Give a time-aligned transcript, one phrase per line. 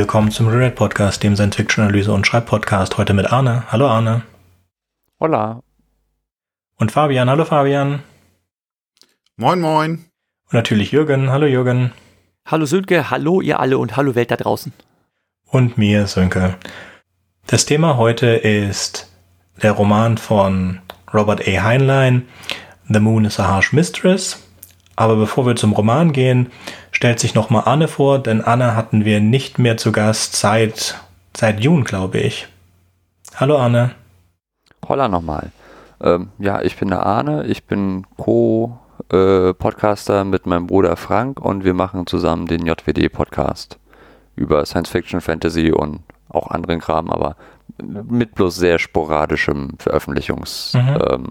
[0.00, 2.96] Willkommen zum Reread Podcast, dem Science-Fiction-Analyse- und Schreibpodcast.
[2.96, 3.64] Heute mit Arne.
[3.70, 4.22] Hallo Arne.
[5.20, 5.60] Hola.
[6.78, 7.28] Und Fabian.
[7.28, 8.02] Hallo Fabian.
[9.36, 10.06] Moin, moin.
[10.46, 11.30] Und natürlich Jürgen.
[11.30, 11.92] Hallo Jürgen.
[12.46, 14.72] Hallo Sönke, hallo ihr alle und hallo Welt da draußen.
[15.44, 16.54] Und mir, Sönke.
[17.46, 19.12] Das Thema heute ist
[19.62, 20.80] der Roman von
[21.12, 21.62] Robert A.
[21.62, 22.26] Heinlein,
[22.88, 24.42] The Moon is a Harsh Mistress.
[24.96, 26.50] Aber bevor wir zum Roman gehen,
[26.92, 30.98] stellt sich nochmal Anne vor, denn Anne hatten wir nicht mehr zu Gast seit,
[31.36, 32.48] seit Juni, glaube ich.
[33.36, 33.90] Hallo Anne.
[34.86, 35.50] Holla nochmal.
[36.02, 41.74] Ähm, ja, ich bin der Arne, ich bin Co-Podcaster mit meinem Bruder Frank und wir
[41.74, 43.78] machen zusammen den JWD-Podcast
[44.36, 47.36] über Science Fiction, Fantasy und auch anderen Kram, aber
[47.82, 50.74] mit bloß sehr sporadischem Veröffentlichungszyklus.
[50.74, 50.98] Mhm.
[51.10, 51.26] Ähm,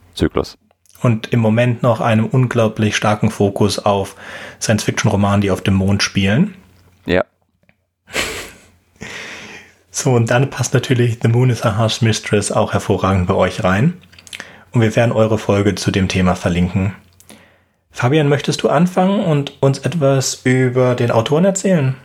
[1.02, 4.16] und im Moment noch einem unglaublich starken Fokus auf
[4.62, 6.56] Science-Fiction-Romanen, die auf dem Mond spielen.
[7.06, 7.24] Ja.
[9.92, 13.64] So, und dann passt natürlich The Moon is a Harsh Mistress auch hervorragend bei euch
[13.64, 14.02] rein.
[14.72, 16.96] Und wir werden eure Folge zu dem Thema verlinken.
[17.92, 21.96] Fabian, möchtest du anfangen und uns etwas über den Autoren erzählen?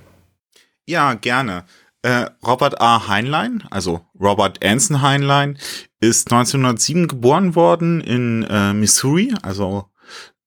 [0.86, 1.64] Ja, gerne.
[2.04, 3.08] Äh, Robert A.
[3.08, 5.56] Heinlein, also Robert Anson Heinlein,
[6.00, 9.86] ist 1907 geboren worden in äh, Missouri, also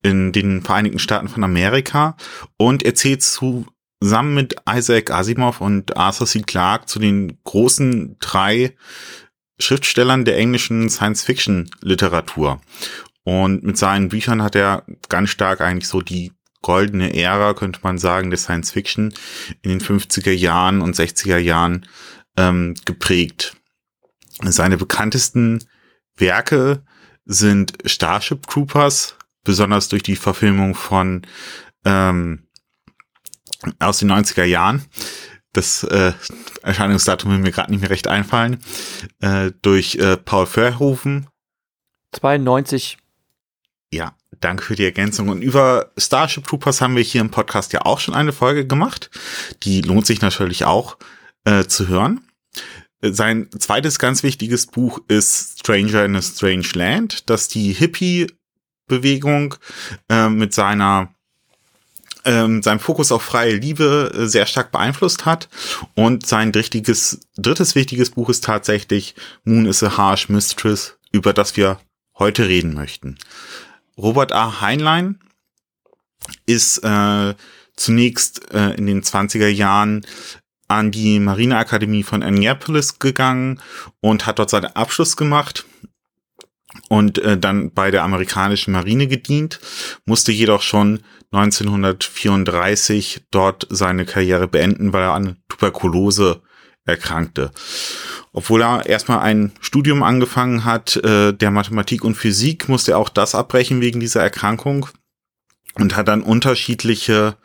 [0.03, 2.15] in den Vereinigten Staaten von Amerika
[2.57, 6.43] und er zählt zusammen mit Isaac Asimov und Arthur C.
[6.43, 8.75] Clarke zu den großen drei
[9.57, 12.61] Schriftstellern der englischen Science-Fiction-Literatur.
[13.23, 17.97] Und mit seinen Büchern hat er ganz stark eigentlich so die goldene Ära, könnte man
[17.97, 19.13] sagen, der Science Fiction
[19.61, 21.85] in den 50er Jahren und 60er Jahren
[22.35, 23.55] ähm, geprägt.
[24.43, 25.63] Seine bekanntesten
[26.15, 26.83] Werke
[27.25, 31.25] sind Starship Troopers, besonders durch die Verfilmung von
[31.85, 32.47] ähm,
[33.79, 34.85] aus den 90er Jahren.
[35.53, 36.13] Das äh,
[36.61, 38.59] Erscheinungsdatum will mir gerade nicht mehr recht einfallen.
[39.19, 41.27] Äh, durch äh, Paul Verhoeven.
[42.13, 42.97] 92.
[43.91, 45.29] Ja, danke für die Ergänzung.
[45.29, 49.09] Und über Starship Troopers haben wir hier im Podcast ja auch schon eine Folge gemacht.
[49.63, 50.97] Die lohnt sich natürlich auch
[51.45, 52.21] äh, zu hören.
[53.01, 59.55] Sein zweites ganz wichtiges Buch ist Stranger in a Strange Land, das die Hippie-Bewegung
[60.09, 61.13] äh, mit seiner
[62.27, 65.47] ähm, seinem Fokus auf freie Liebe äh, sehr stark beeinflusst hat.
[65.95, 69.15] Und sein drittes, drittes wichtiges Buch ist tatsächlich
[69.45, 71.79] Moon is a Harsh Mistress, über das wir
[72.19, 73.17] heute reden möchten.
[73.97, 74.61] Robert A.
[74.61, 75.19] Heinlein
[76.45, 77.35] ist äh,
[77.75, 80.05] zunächst äh, in den 20er Jahren
[80.67, 83.61] an die Marineakademie von Annapolis gegangen
[84.01, 85.65] und hat dort seinen Abschluss gemacht
[86.89, 89.61] und äh, dann bei der amerikanischen Marine gedient,
[90.05, 96.41] musste jedoch schon 1934 dort seine Karriere beenden, weil er an Tuberkulose
[96.87, 97.51] erkrankte.
[98.33, 103.09] Obwohl er erstmal ein Studium angefangen hat, äh, der Mathematik und Physik, musste er auch
[103.09, 104.87] das abbrechen wegen dieser Erkrankung
[105.75, 107.35] und hat dann unterschiedliche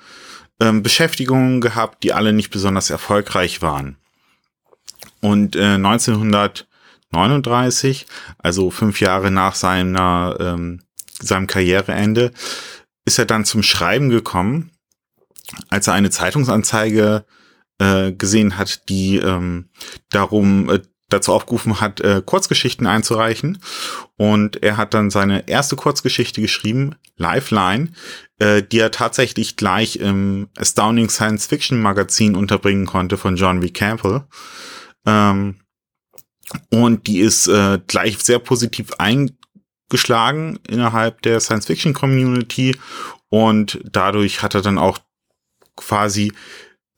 [0.60, 3.96] ähm, Beschäftigungen gehabt, die alle nicht besonders erfolgreich waren.
[5.20, 8.06] Und äh, 1939,
[8.38, 10.82] also fünf Jahre nach seiner, ähm,
[11.20, 12.32] seinem Karriereende,
[13.04, 14.70] ist er dann zum Schreiben gekommen,
[15.68, 17.24] als er eine Zeitungsanzeige
[17.78, 19.68] äh, gesehen hat, die ähm,
[20.10, 20.80] darum äh,
[21.12, 23.58] dazu aufgerufen hat, äh, Kurzgeschichten einzureichen.
[24.16, 27.88] Und er hat dann seine erste Kurzgeschichte geschrieben, Lifeline,
[28.38, 33.68] äh, die er tatsächlich gleich im Astounding Science Fiction Magazin unterbringen konnte von John V.
[33.72, 34.24] Campbell.
[35.06, 35.56] Ähm,
[36.70, 42.76] und die ist äh, gleich sehr positiv eingeschlagen innerhalb der Science Fiction Community.
[43.28, 44.98] Und dadurch hat er dann auch
[45.76, 46.32] quasi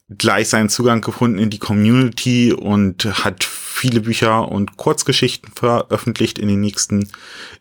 [0.09, 6.47] gleich seinen Zugang gefunden in die Community und hat viele Bücher und Kurzgeschichten veröffentlicht in
[6.47, 7.09] den nächsten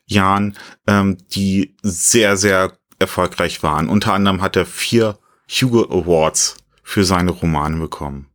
[0.07, 0.57] Jahren,
[0.87, 3.89] ähm, die sehr, sehr erfolgreich waren.
[3.89, 5.19] Unter anderem hat er vier
[5.49, 8.29] Hugo Awards für seine Romane bekommen.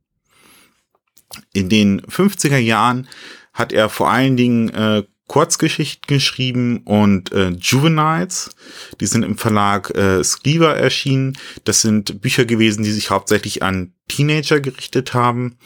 [1.53, 3.07] In den 50er Jahren
[3.53, 8.49] hat er vor allen Dingen äh, Kurzgeschichten geschrieben und äh, Juveniles.
[8.99, 11.37] Die sind im Verlag äh, Skriva erschienen.
[11.63, 15.57] Das sind Bücher gewesen, die sich hauptsächlich an Teenager gerichtet haben.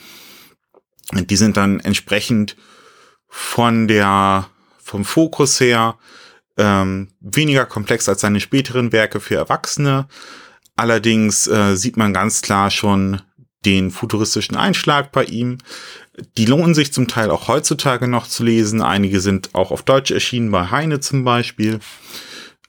[1.13, 2.57] Die sind dann entsprechend
[3.29, 4.49] von der,
[4.81, 5.97] vom Fokus her
[6.57, 10.07] ähm, weniger komplex als seine späteren Werke für Erwachsene.
[10.75, 13.21] Allerdings äh, sieht man ganz klar schon
[13.65, 15.57] den futuristischen Einschlag bei ihm.
[16.37, 18.81] Die lohnen sich zum Teil auch heutzutage noch zu lesen.
[18.81, 21.79] Einige sind auch auf Deutsch erschienen, bei Heine zum Beispiel,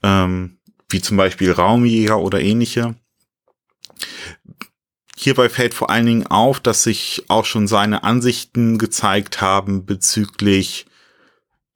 [0.02, 0.58] ähm,
[0.88, 2.94] wie zum Beispiel Raumjäger oder ähnliche.
[5.17, 10.87] hierbei fällt vor allen Dingen auf, dass sich auch schon seine Ansichten gezeigt haben bezüglich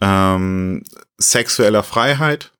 [0.00, 0.82] ähm,
[1.18, 2.52] sexueller Freiheit.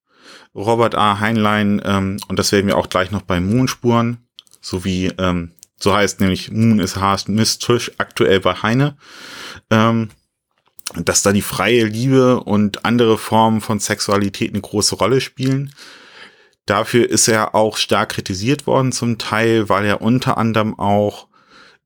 [0.54, 1.20] Robert A.
[1.20, 4.18] Heinlein, ähm, und das werden wir auch gleich noch bei Moon spuren,
[4.60, 8.96] sowie, ähm, so heißt nämlich Moon is Harsh Mistress aktuell bei Heine,
[9.70, 10.10] ähm,
[10.94, 15.72] dass da die freie Liebe und andere Formen von Sexualität eine große Rolle spielen.
[16.66, 21.28] Dafür ist er auch stark kritisiert worden zum Teil, weil er unter anderem auch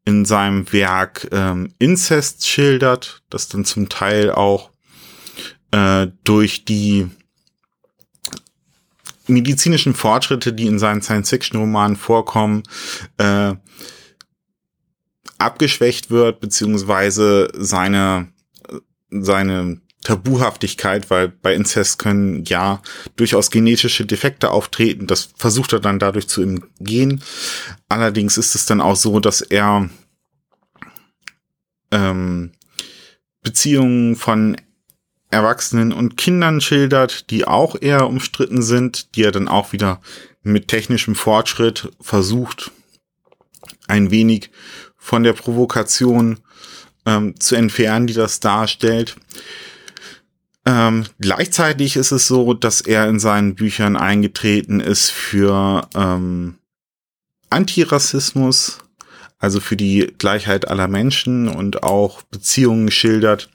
[0.05, 4.71] in seinem Werk ähm, Inzest schildert, das dann zum Teil auch
[5.71, 7.09] äh, durch die
[9.27, 12.63] medizinischen Fortschritte, die in seinen Science-Fiction-Romanen vorkommen,
[13.19, 13.55] äh,
[15.39, 18.29] abgeschwächt wird, beziehungsweise seine,
[19.11, 22.83] seine Tabuhaftigkeit, weil bei Inzest können ja
[23.17, 25.07] durchaus genetische Defekte auftreten.
[25.07, 27.23] Das versucht er dann dadurch zu umgehen.
[27.89, 29.89] Allerdings ist es dann auch so, dass er
[31.93, 32.53] ähm,
[33.43, 34.57] Beziehungen von
[35.33, 40.01] Erwachsenen und Kindern schildert, die auch eher umstritten sind, die er dann auch wieder
[40.43, 42.71] mit technischem Fortschritt versucht,
[43.89, 44.51] ein wenig
[44.97, 46.41] von der Provokation
[47.07, 49.17] ähm, zu entfernen, die das darstellt.
[50.65, 56.59] Ähm, gleichzeitig ist es so, dass er in seinen Büchern eingetreten ist für ähm,
[57.51, 58.79] Antirassismus,
[59.39, 63.51] also für die Gleichheit aller Menschen und auch Beziehungen schildert,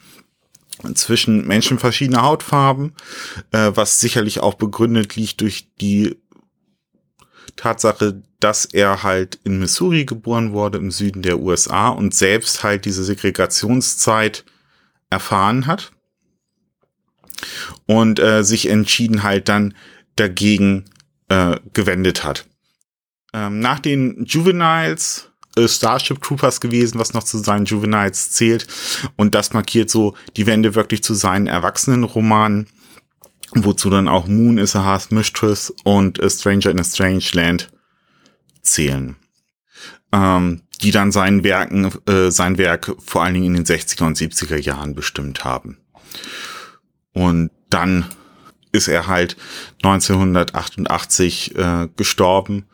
[0.93, 2.93] zwischen Menschen verschiedener Hautfarben,
[3.51, 6.15] äh, was sicherlich auch begründet liegt durch die
[7.55, 12.85] Tatsache, dass er halt in Missouri geboren wurde, im Süden der USA und selbst halt
[12.85, 14.45] diese Segregationszeit
[15.09, 15.91] erfahren hat
[17.85, 19.73] und äh, sich entschieden halt dann
[20.15, 20.85] dagegen
[21.29, 22.45] äh, gewendet hat.
[23.33, 25.31] Ähm, nach den Juveniles
[25.65, 28.67] Starship Troopers gewesen, was noch zu seinen Juveniles zählt.
[29.15, 32.67] Und das markiert so die Wende wirklich zu seinen Erwachsenenromanen,
[33.53, 37.71] wozu dann auch Moon is a Hearth Mistress und a Stranger in a Strange Land
[38.61, 39.15] zählen.
[40.11, 44.17] Ähm, die dann seinen Werken, äh, sein Werk vor allen Dingen in den 60er und
[44.17, 45.77] 70er Jahren bestimmt haben.
[47.13, 48.05] Und dann
[48.71, 49.37] ist er halt
[49.81, 52.65] 1988 äh, gestorben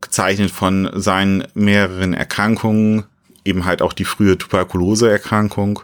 [0.00, 3.04] gezeichnet von seinen mehreren Erkrankungen,
[3.44, 5.80] eben halt auch die frühe Tuberkuloseerkrankung.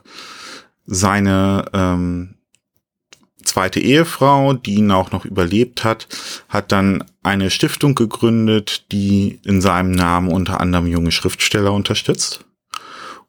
[0.87, 2.35] Seine ähm,
[3.43, 6.09] zweite Ehefrau, die ihn auch noch überlebt hat,
[6.49, 12.45] hat dann eine Stiftung gegründet, die in seinem Namen unter anderem junge Schriftsteller unterstützt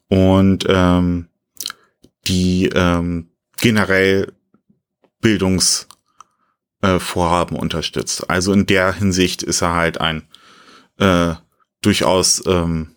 [0.08, 1.28] und ähm,
[2.26, 3.28] die ähm,
[3.60, 4.32] generell
[5.20, 8.28] Bildungsvorhaben äh, unterstützt.
[8.28, 10.22] Also in der Hinsicht ist er halt ein
[10.98, 11.34] äh,
[11.82, 12.96] durchaus ähm,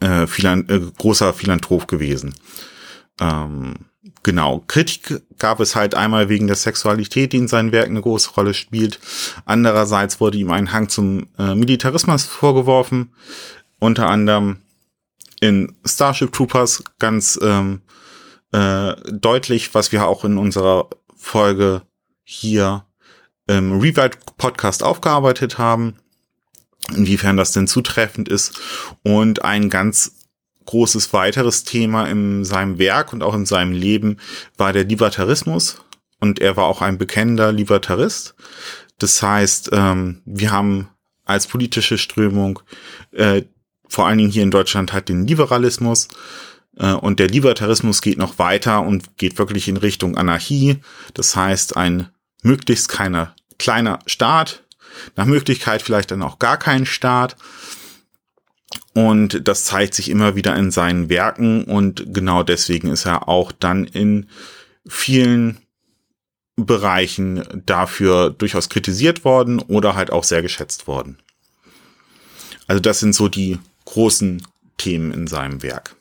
[0.00, 2.34] äh, philan äh, großer Philanthrop gewesen.
[3.20, 3.74] Ähm,
[4.22, 4.62] genau.
[4.66, 8.54] Kritik gab es halt einmal wegen der Sexualität, die in seinen Werken eine große Rolle
[8.54, 9.00] spielt.
[9.44, 13.12] Andererseits wurde ihm ein Hang zum äh, Militarismus vorgeworfen.
[13.78, 14.58] Unter anderem
[15.40, 17.82] in Starship Troopers ganz ähm,
[18.52, 21.82] äh, deutlich, was wir auch in unserer Folge
[22.22, 22.84] hier
[23.46, 25.98] im Rewrite Podcast aufgearbeitet haben
[26.94, 28.60] inwiefern das denn zutreffend ist.
[29.02, 30.12] Und ein ganz
[30.66, 34.18] großes weiteres Thema in seinem Werk und auch in seinem Leben
[34.56, 35.82] war der Libertarismus.
[36.20, 38.34] Und er war auch ein bekennender Libertarist.
[38.98, 40.88] Das heißt, ähm, wir haben
[41.24, 42.60] als politische Strömung
[43.12, 43.42] äh,
[43.88, 46.08] vor allen Dingen hier in Deutschland halt den Liberalismus.
[46.76, 50.80] Äh, und der Libertarismus geht noch weiter und geht wirklich in Richtung Anarchie.
[51.14, 52.08] Das heißt, ein
[52.42, 54.63] möglichst keiner kleiner Staat,
[55.16, 57.36] nach Möglichkeit vielleicht dann auch gar keinen Staat.
[58.94, 63.50] Und das zeigt sich immer wieder in seinen Werken und genau deswegen ist er auch
[63.52, 64.28] dann in
[64.86, 65.58] vielen
[66.56, 71.18] Bereichen dafür durchaus kritisiert worden oder halt auch sehr geschätzt worden.
[72.66, 74.46] Also das sind so die großen
[74.78, 75.96] Themen in seinem Werk.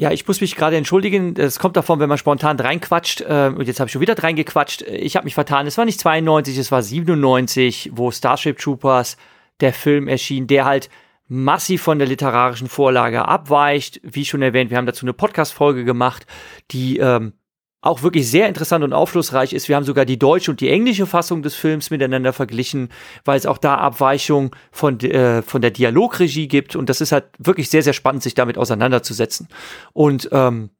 [0.00, 1.34] Ja, ich muss mich gerade entschuldigen.
[1.36, 3.20] Es kommt davon, wenn man spontan reinquatscht.
[3.20, 4.80] Äh, und jetzt habe ich schon wieder reingequatscht.
[4.80, 5.66] Ich habe mich vertan.
[5.66, 9.18] Es war nicht 92, es war 97, wo Starship Troopers
[9.60, 10.88] der Film erschien, der halt
[11.28, 14.00] massiv von der literarischen Vorlage abweicht.
[14.02, 16.26] Wie schon erwähnt, wir haben dazu eine Podcast-Folge gemacht,
[16.70, 17.34] die ähm,
[17.82, 19.68] auch wirklich sehr interessant und aufschlussreich ist.
[19.68, 22.90] Wir haben sogar die deutsche und die englische Fassung des Films miteinander verglichen,
[23.24, 26.76] weil es auch da Abweichungen von, äh, von der Dialogregie gibt.
[26.76, 29.48] Und das ist halt wirklich sehr, sehr spannend, sich damit auseinanderzusetzen.
[29.94, 30.70] Und ähm,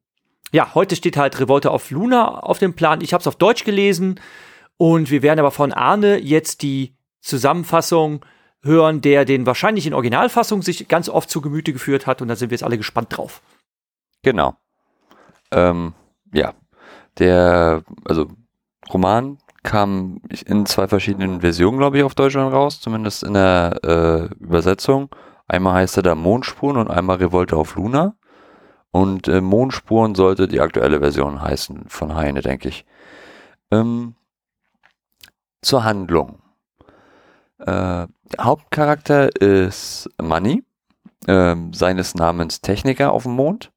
[0.52, 3.00] ja, heute steht halt Revolte auf Luna auf dem Plan.
[3.00, 4.20] Ich habe es auf Deutsch gelesen
[4.76, 8.24] und wir werden aber von Arne jetzt die Zusammenfassung
[8.62, 12.36] hören, der den wahrscheinlich in Originalfassung sich ganz oft zu Gemüte geführt hat und da
[12.36, 13.40] sind wir jetzt alle gespannt drauf.
[14.22, 14.54] Genau.
[15.50, 15.94] Ähm,
[16.32, 16.52] ja.
[17.20, 18.28] Der, also
[18.92, 24.34] Roman kam in zwei verschiedenen Versionen, glaube ich, auf Deutschland raus, zumindest in der äh,
[24.42, 25.10] Übersetzung.
[25.46, 28.14] Einmal heißt er da Mondspuren und einmal Revolte auf Luna.
[28.90, 32.84] Und äh, Mondspuren sollte die aktuelle Version heißen von Heine, denke ich.
[33.70, 34.14] Ähm,
[35.62, 36.40] zur Handlung.
[37.58, 38.08] Äh, der
[38.40, 40.64] Hauptcharakter ist Money,
[41.26, 43.70] äh, seines Namens Techniker auf dem Mond.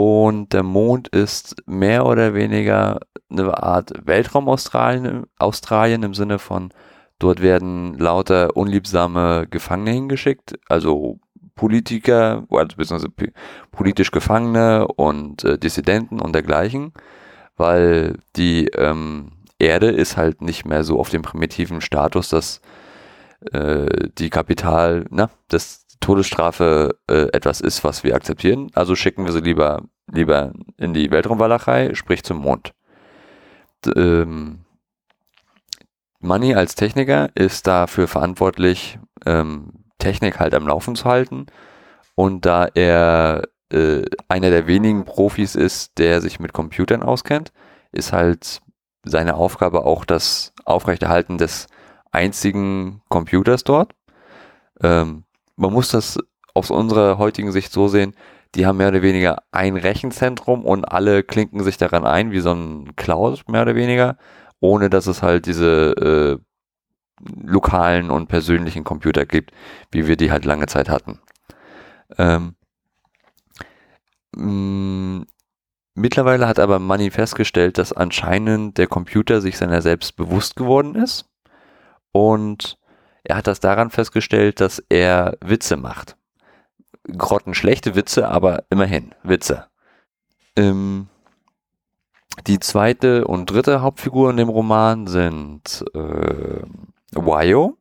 [0.00, 6.70] Und der Mond ist mehr oder weniger eine Art Weltraum Australien, im Sinne von,
[7.18, 11.18] dort werden lauter unliebsame Gefangene hingeschickt, also
[11.56, 13.12] Politiker, also beziehungsweise
[13.72, 16.92] politisch Gefangene und äh, Dissidenten und dergleichen,
[17.56, 22.60] weil die ähm, Erde ist halt nicht mehr so auf dem primitiven Status, dass
[23.50, 28.70] äh, die Kapital, na, das Todesstrafe äh, etwas ist, was wir akzeptieren.
[28.74, 32.72] Also schicken wir sie lieber, lieber in die Weltraumwalachei, sprich zum Mond.
[33.84, 34.64] D ähm,
[36.20, 41.46] Money als Techniker ist dafür verantwortlich, ähm, Technik halt am Laufen zu halten.
[42.16, 47.52] Und da er äh, einer der wenigen Profis ist, der sich mit Computern auskennt,
[47.92, 48.60] ist halt
[49.04, 51.68] seine Aufgabe auch das Aufrechterhalten des
[52.10, 53.94] einzigen Computers dort.
[54.82, 55.24] Ähm,
[55.58, 56.18] man muss das
[56.54, 58.14] aus unserer heutigen Sicht so sehen,
[58.54, 62.52] die haben mehr oder weniger ein Rechenzentrum und alle klinken sich daran ein, wie so
[62.52, 64.16] ein Cloud, mehr oder weniger,
[64.60, 66.38] ohne dass es halt diese äh,
[67.42, 69.50] lokalen und persönlichen Computer gibt,
[69.90, 71.20] wie wir die halt lange Zeit hatten.
[72.16, 72.54] Ähm,
[74.34, 75.26] mh,
[75.94, 81.26] mittlerweile hat aber Money festgestellt, dass anscheinend der Computer sich seiner selbst bewusst geworden ist
[82.12, 82.78] und
[83.24, 86.16] er hat das daran festgestellt, dass er Witze macht.
[87.16, 89.66] Grottenschlechte Witze, aber immerhin Witze.
[90.56, 91.08] Ähm,
[92.46, 96.62] die zweite und dritte Hauptfigur in dem Roman sind äh,
[97.12, 97.76] Wayo,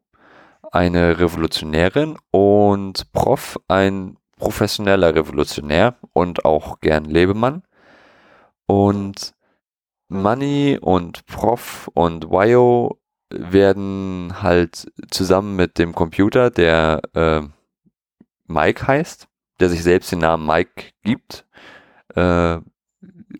[0.71, 7.63] eine Revolutionärin, und Prof, ein professioneller Revolutionär und auch gern Lebemann.
[8.65, 9.33] Und
[10.09, 12.99] Money und Prof und Wayo
[13.29, 17.41] werden halt zusammen mit dem Computer, der äh,
[18.47, 19.27] Mike heißt,
[19.59, 21.45] der sich selbst den Namen Mike gibt,
[22.15, 22.57] äh,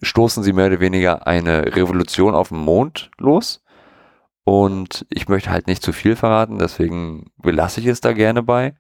[0.02, 3.64] stoßen sie mehr oder weniger eine Revolution auf dem Mond los.
[4.44, 8.76] Und ich möchte halt nicht zu viel verraten, deswegen belasse ich es da gerne bei.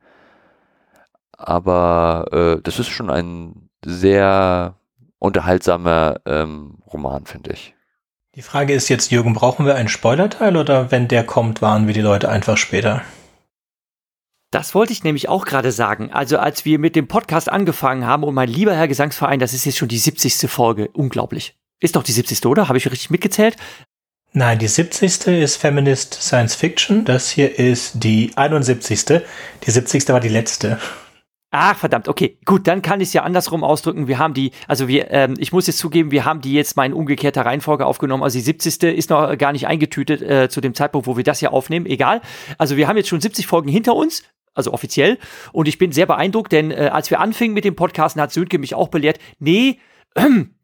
[1.38, 4.76] Aber äh, das ist schon ein sehr
[5.20, 7.77] unterhaltsamer ähm, Roman, finde ich.
[8.38, 11.96] Die Frage ist jetzt, Jürgen, brauchen wir einen Spoilerteil oder wenn der kommt, warnen wir
[11.96, 13.02] die Leute einfach später?
[14.52, 16.12] Das wollte ich nämlich auch gerade sagen.
[16.14, 19.66] Also als wir mit dem Podcast angefangen haben und mein lieber Herr Gesangsverein, das ist
[19.66, 20.52] jetzt schon die 70.
[20.52, 20.88] Folge.
[20.90, 21.56] Unglaublich.
[21.80, 22.46] Ist doch die 70.
[22.46, 22.68] oder?
[22.68, 23.56] Habe ich richtig mitgezählt?
[24.34, 25.26] Nein, die 70.
[25.26, 27.06] ist Feminist Science Fiction.
[27.06, 29.24] Das hier ist die 71.
[29.66, 30.10] Die 70.
[30.10, 30.78] war die letzte.
[31.50, 34.10] Ach, verdammt, okay, gut, dann kann ich es ja andersrum ausdrücken.
[34.10, 36.86] Wir haben die, also wir, ähm, ich muss jetzt zugeben, wir haben die jetzt mal
[36.86, 38.22] in umgekehrter Reihenfolge aufgenommen.
[38.22, 38.84] Also die 70.
[38.84, 41.86] ist noch gar nicht eingetütet äh, zu dem Zeitpunkt, wo wir das hier aufnehmen.
[41.86, 42.22] Egal.
[42.58, 44.24] Also wir haben jetzt schon 70 Folgen hinter uns,
[44.56, 45.20] also offiziell.
[45.54, 48.60] Und ich bin sehr beeindruckt, denn äh, als wir anfingen mit dem Podcasten, hat Sönke
[48.60, 49.80] mich auch belehrt, nee,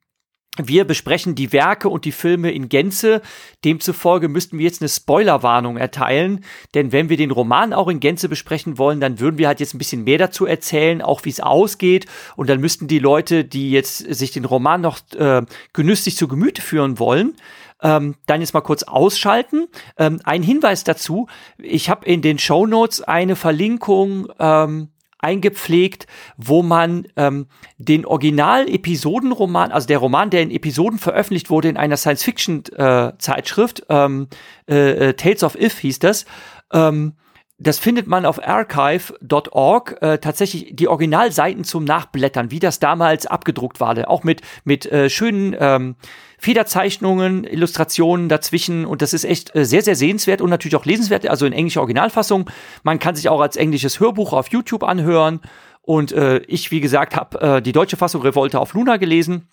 [0.58, 3.24] wir besprechen die Werke und die Filme in Gänze.
[3.66, 6.46] Demzufolge müssten wir jetzt eine Spoilerwarnung erteilen.
[6.76, 9.74] Denn wenn wir den Roman auch in Gänze besprechen wollen, dann würden wir halt jetzt
[9.74, 12.06] ein bisschen mehr dazu erzählen, auch wie es ausgeht.
[12.36, 15.42] Und dann müssten die Leute, die jetzt sich den Roman noch äh,
[15.74, 17.36] genüsslich zu Gemüte führen wollen,
[17.82, 19.68] ähm, dann jetzt mal kurz ausschalten.
[19.98, 21.28] Ähm, ein Hinweis dazu.
[21.58, 24.90] Ich habe in den Show Notes eine Verlinkung ähm,
[25.24, 31.78] eingepflegt, wo man ähm, den Original-Episodenroman, also der Roman, der in Episoden veröffentlicht wurde in
[31.78, 34.28] einer Science-Fiction-Zeitschrift, äh, ähm,
[34.70, 36.26] äh, äh, Tales of If hieß das,
[36.72, 37.14] ähm,
[37.60, 43.80] das findet man auf archive.org äh, tatsächlich die Originalseiten zum Nachblättern, wie das damals abgedruckt
[43.80, 45.96] war, auch mit mit äh, schönen ähm,
[46.44, 51.26] Federzeichnungen, Illustrationen dazwischen und das ist echt äh, sehr, sehr sehenswert und natürlich auch lesenswert,
[51.26, 52.50] also in englischer Originalfassung.
[52.84, 55.40] Man kann sich auch als englisches Hörbuch auf YouTube anhören
[55.82, 59.48] und äh, ich, wie gesagt, habe äh, die deutsche Fassung Revolte auf Luna gelesen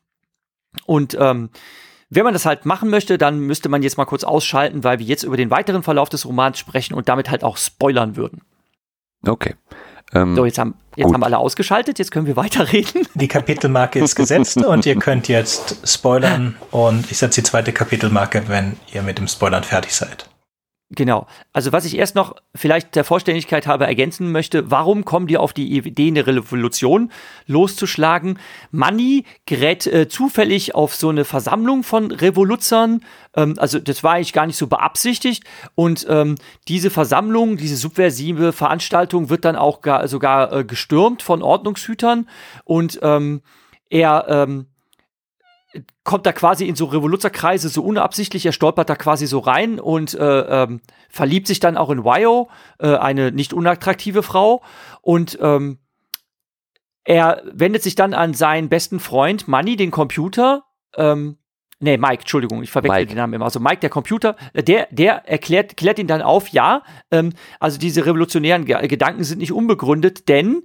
[0.85, 1.51] und ähm,
[2.09, 5.07] wenn man das halt machen möchte, dann müsste man jetzt mal kurz ausschalten, weil wir
[5.07, 8.41] jetzt über den weiteren Verlauf des Romans sprechen und damit halt auch spoilern würden.
[9.25, 9.55] Okay.
[10.15, 13.07] Ähm, so, jetzt, haben, jetzt haben alle ausgeschaltet, jetzt können wir weiterreden.
[13.15, 18.45] Die Kapitelmarke ist gesetzt und ihr könnt jetzt spoilern und ich setze die zweite Kapitelmarke,
[18.47, 20.30] wenn ihr mit dem Spoilern fertig seid.
[20.93, 21.29] Genau.
[21.53, 25.53] Also was ich erst noch vielleicht der Vollständigkeit habe ergänzen möchte, warum kommen die auf
[25.53, 27.13] die Idee, eine Revolution
[27.47, 28.41] loszuschlagen?
[28.73, 33.05] Manny gerät äh, zufällig auf so eine Versammlung von Revoluzern.
[33.37, 35.45] Ähm, also das war eigentlich gar nicht so beabsichtigt.
[35.77, 36.35] Und ähm,
[36.67, 42.29] diese Versammlung, diese subversive Veranstaltung wird dann auch gar, sogar äh, gestürmt von Ordnungshütern.
[42.65, 43.43] Und ähm,
[43.91, 44.67] er ähm,
[46.05, 50.15] kommt da quasi in so Revoluzerkreise so unabsichtlich, er stolpert da quasi so rein und
[50.15, 52.49] äh, ähm, verliebt sich dann auch in Wyo,
[52.79, 54.63] äh, eine nicht unattraktive Frau.
[55.03, 55.79] Und ähm,
[57.05, 60.65] er wendet sich dann an seinen besten Freund Manny, den Computer,
[60.97, 61.37] ähm,
[61.83, 63.47] Nee, Mike, Entschuldigung, ich verwechsel den Namen immer.
[63.47, 67.79] Also Mike, der Computer, äh, der, der erklärt, klärt ihn dann auf, ja, ähm, also
[67.79, 70.63] diese revolutionären Gedanken sind nicht unbegründet, denn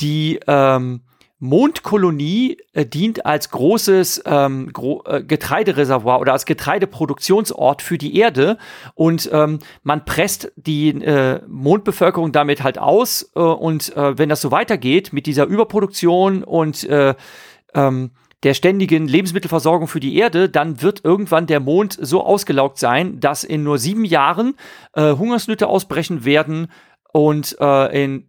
[0.00, 1.02] die, ähm,
[1.44, 8.58] Mondkolonie äh, dient als großes ähm, gro äh, Getreidereservoir oder als Getreideproduktionsort für die Erde.
[8.94, 14.40] Und ähm, man presst die äh, Mondbevölkerung damit halt aus äh, und äh, wenn das
[14.40, 17.16] so weitergeht mit dieser Überproduktion und äh,
[17.74, 18.12] ähm,
[18.44, 23.42] der ständigen Lebensmittelversorgung für die Erde, dann wird irgendwann der Mond so ausgelaugt sein, dass
[23.42, 24.56] in nur sieben Jahren
[24.96, 26.66] Hungersnöte ausbrechen werden
[27.12, 28.26] und in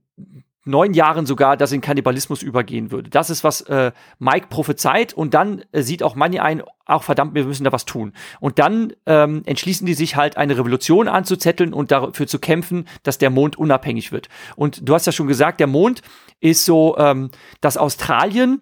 [0.65, 3.09] neun Jahren sogar, dass in Kannibalismus übergehen würde.
[3.09, 7.35] Das ist, was äh, Mike prophezeit und dann äh, sieht auch Money ein, auch verdammt,
[7.35, 8.13] wir müssen da was tun.
[8.39, 13.17] Und dann ähm, entschließen die sich halt, eine Revolution anzuzetteln und dafür zu kämpfen, dass
[13.17, 14.29] der Mond unabhängig wird.
[14.55, 16.01] Und du hast ja schon gesagt, der Mond
[16.39, 17.29] ist so ähm,
[17.61, 18.61] das Australien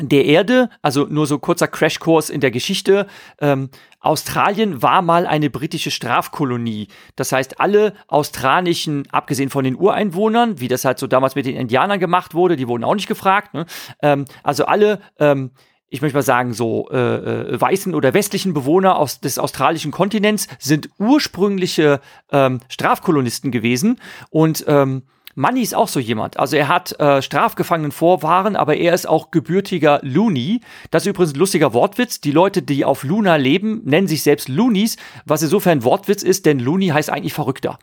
[0.00, 3.06] der Erde, also nur so kurzer Crashkurs in der Geschichte.
[3.40, 6.88] Ähm, Australien war mal eine britische Strafkolonie.
[7.16, 11.56] Das heißt, alle australischen, abgesehen von den Ureinwohnern, wie das halt so damals mit den
[11.56, 13.54] Indianern gemacht wurde, die wurden auch nicht gefragt.
[13.54, 13.66] Ne?
[14.02, 15.50] Ähm, also alle, ähm,
[15.88, 20.46] ich möchte mal sagen, so äh, äh, weißen oder westlichen Bewohner aus, des australischen Kontinents
[20.58, 25.02] sind ursprüngliche ähm, Strafkolonisten gewesen und ähm,
[25.38, 26.36] Money ist auch so jemand.
[26.36, 30.62] Also er hat äh, Strafgefangenen Vorfahren, aber er ist auch gebürtiger Looney.
[30.90, 32.20] Das ist übrigens ein lustiger Wortwitz.
[32.20, 34.96] Die Leute, die auf Luna leben, nennen sich selbst Loonies,
[35.26, 37.78] was insofern ein Wortwitz ist, denn Looney heißt eigentlich Verrückter.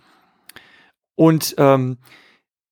[1.16, 1.98] Und ähm,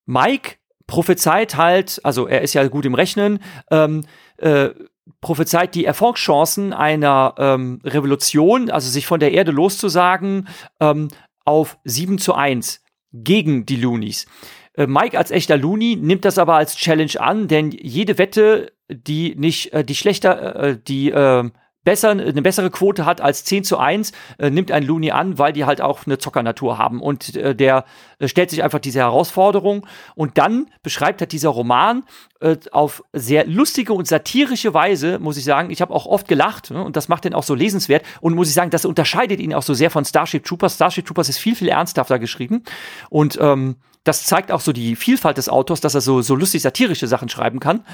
[0.05, 3.39] Mike prophezeit halt, also er ist ja gut im Rechnen,
[3.71, 4.03] ähm,
[4.35, 4.71] äh,
[5.21, 10.49] prophezeit die Erfolgschancen einer ähm, Revolution, also sich von der Erde loszusagen,
[10.81, 11.07] ähm,
[11.45, 12.81] auf 7 zu 1
[13.13, 14.25] gegen die Loonies.
[14.75, 19.35] Äh, Mike als echter Looney nimmt das aber als Challenge an, denn jede Wette, die
[19.35, 21.49] nicht, äh, die schlechter, äh, die äh,
[21.83, 25.53] besser, eine bessere Quote hat als 10 zu 1, äh, nimmt ein Looney an, weil
[25.53, 27.01] die halt auch eine Zockernatur haben.
[27.01, 27.85] Und äh, der
[28.19, 29.85] äh, stellt sich einfach diese Herausforderung.
[30.15, 32.03] Und dann beschreibt halt dieser Roman
[32.39, 35.69] äh, auf sehr lustige und satirische Weise, muss ich sagen.
[35.69, 38.03] Ich habe auch oft gelacht ne, und das macht den auch so lesenswert.
[38.21, 40.75] Und muss ich sagen, das unterscheidet ihn auch so sehr von Starship Troopers.
[40.75, 42.63] Starship Troopers ist viel, viel ernsthafter geschrieben.
[43.09, 46.61] Und ähm, das zeigt auch so die Vielfalt des Autors, dass er so, so lustig
[46.61, 47.85] satirische Sachen schreiben kann.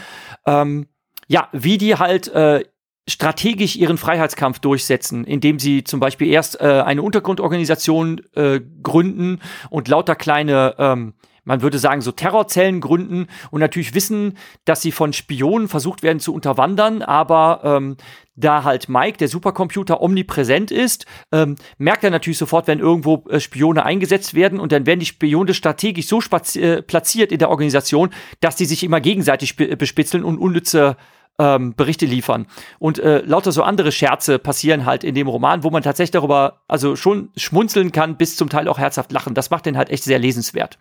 [0.46, 0.88] Ähm,
[1.28, 2.64] ja, wie die halt äh,
[3.10, 9.88] strategisch ihren Freiheitskampf durchsetzen, indem sie zum Beispiel erst äh, eine Untergrundorganisation äh, gründen und
[9.88, 11.14] lauter kleine ähm,
[11.50, 16.20] man würde sagen, so Terrorzellen gründen und natürlich wissen, dass sie von Spionen versucht werden
[16.20, 17.98] zu unterwandern, aber ähm,
[18.36, 23.40] da halt Mike, der Supercomputer, omnipräsent ist, ähm, merkt er natürlich sofort, wenn irgendwo äh,
[23.40, 26.22] Spione eingesetzt werden und dann werden die Spione strategisch so
[26.56, 30.98] äh, platziert in der Organisation, dass die sich immer gegenseitig bespitzeln und unnütze
[31.40, 32.46] ähm, Berichte liefern.
[32.78, 36.62] Und äh, lauter so andere Scherze passieren halt in dem Roman, wo man tatsächlich darüber
[36.68, 39.34] also schon schmunzeln kann, bis zum Teil auch herzhaft lachen.
[39.34, 40.78] Das macht den halt echt sehr lesenswert.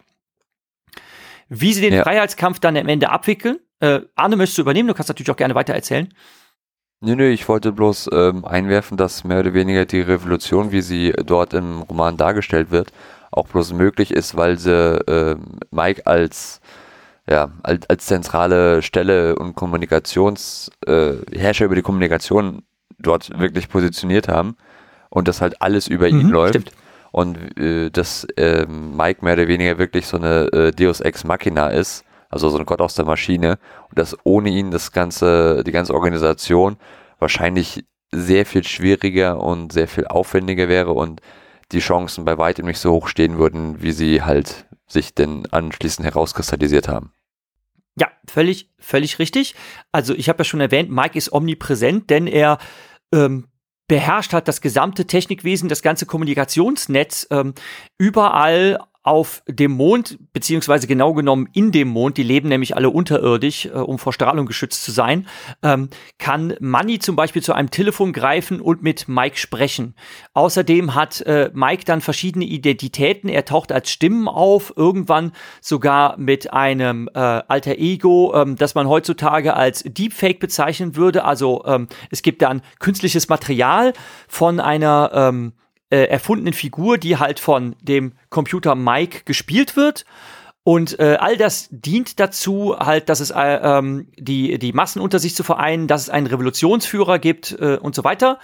[1.48, 2.02] Wie sie den ja.
[2.02, 3.58] Freiheitskampf dann am Ende abwickeln.
[3.80, 4.88] Äh, Arne, möchtest du übernehmen?
[4.88, 6.12] Du kannst natürlich auch gerne weiter erzählen.
[7.00, 11.12] Nö, nö, ich wollte bloß ähm, einwerfen, dass mehr oder weniger die Revolution, wie sie
[11.12, 12.92] dort im Roman dargestellt wird,
[13.30, 15.36] auch bloß möglich ist, weil sie äh,
[15.70, 16.60] Mike als
[17.28, 22.62] ja, als, als zentrale Stelle und Kommunikations, äh, Herrscher über die Kommunikation
[22.98, 24.56] dort wirklich positioniert haben
[25.10, 26.54] und das halt alles über mhm, ihn läuft.
[26.54, 26.72] Stimmt.
[27.10, 31.68] Und äh, dass äh, Mike mehr oder weniger wirklich so eine äh, Deus Ex Machina
[31.68, 35.72] ist, also so ein Gott aus der Maschine, und dass ohne ihn das ganze, die
[35.72, 36.76] ganze Organisation
[37.18, 41.20] wahrscheinlich sehr viel schwieriger und sehr viel aufwendiger wäre und
[41.72, 46.06] die Chancen bei weitem nicht so hoch stehen würden, wie sie halt sich denn anschließend
[46.06, 47.12] herauskristallisiert haben.
[47.98, 49.54] Ja, völlig, völlig richtig.
[49.92, 52.58] Also ich habe ja schon erwähnt, Mike ist omnipräsent, denn er
[53.12, 53.48] ähm,
[53.88, 57.26] beherrscht hat das gesamte Technikwesen, das ganze Kommunikationsnetz.
[57.30, 57.54] Ähm,
[57.96, 58.78] überall
[59.08, 63.70] auf dem Mond, beziehungsweise genau genommen in dem Mond, die leben nämlich alle unterirdisch, äh,
[63.70, 65.26] um vor Strahlung geschützt zu sein,
[65.62, 69.94] ähm, kann Manny zum Beispiel zu einem Telefon greifen und mit Mike sprechen.
[70.34, 73.30] Außerdem hat äh, Mike dann verschiedene Identitäten.
[73.30, 78.88] Er taucht als Stimmen auf, irgendwann sogar mit einem äh, alter Ego, ähm, das man
[78.88, 81.24] heutzutage als Deepfake bezeichnen würde.
[81.24, 83.94] Also ähm, es gibt dann künstliches Material
[84.28, 85.54] von einer ähm,
[85.90, 90.04] äh, erfundenen Figur, die halt von dem Computer Mike gespielt wird.
[90.64, 95.18] Und äh, all das dient dazu, halt, dass es äh, ähm, die, die Massen unter
[95.18, 98.38] sich zu vereinen, dass es einen Revolutionsführer gibt äh, und so weiter.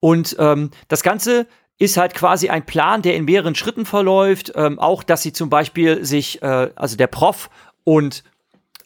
[0.00, 1.46] Und ähm, das Ganze
[1.78, 4.52] ist halt quasi ein Plan, der in mehreren Schritten verläuft.
[4.54, 7.50] Ähm, auch, dass sie zum Beispiel sich, äh, also der Prof
[7.84, 8.24] und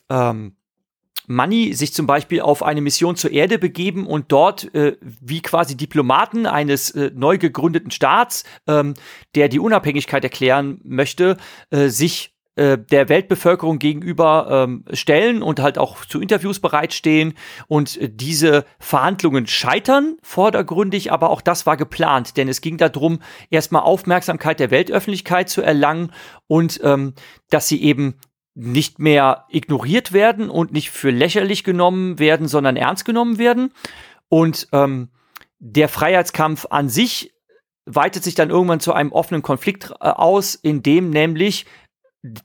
[0.09, 0.55] ähm,
[1.31, 5.75] Money sich zum Beispiel auf eine Mission zur Erde begeben und dort äh, wie quasi
[5.75, 8.93] Diplomaten eines äh, neu gegründeten Staats, ähm,
[9.35, 11.37] der die Unabhängigkeit erklären möchte,
[11.69, 17.33] äh, sich äh, der Weltbevölkerung gegenüber ähm, stellen und halt auch zu Interviews bereitstehen.
[17.67, 23.83] Und diese Verhandlungen scheitern vordergründig, aber auch das war geplant, denn es ging darum, erstmal
[23.83, 26.11] Aufmerksamkeit der Weltöffentlichkeit zu erlangen
[26.47, 27.13] und ähm,
[27.49, 28.15] dass sie eben
[28.53, 33.73] nicht mehr ignoriert werden und nicht für lächerlich genommen werden, sondern ernst genommen werden.
[34.29, 35.09] Und ähm,
[35.59, 37.33] der Freiheitskampf an sich
[37.85, 41.65] weitet sich dann irgendwann zu einem offenen Konflikt äh, aus, in dem nämlich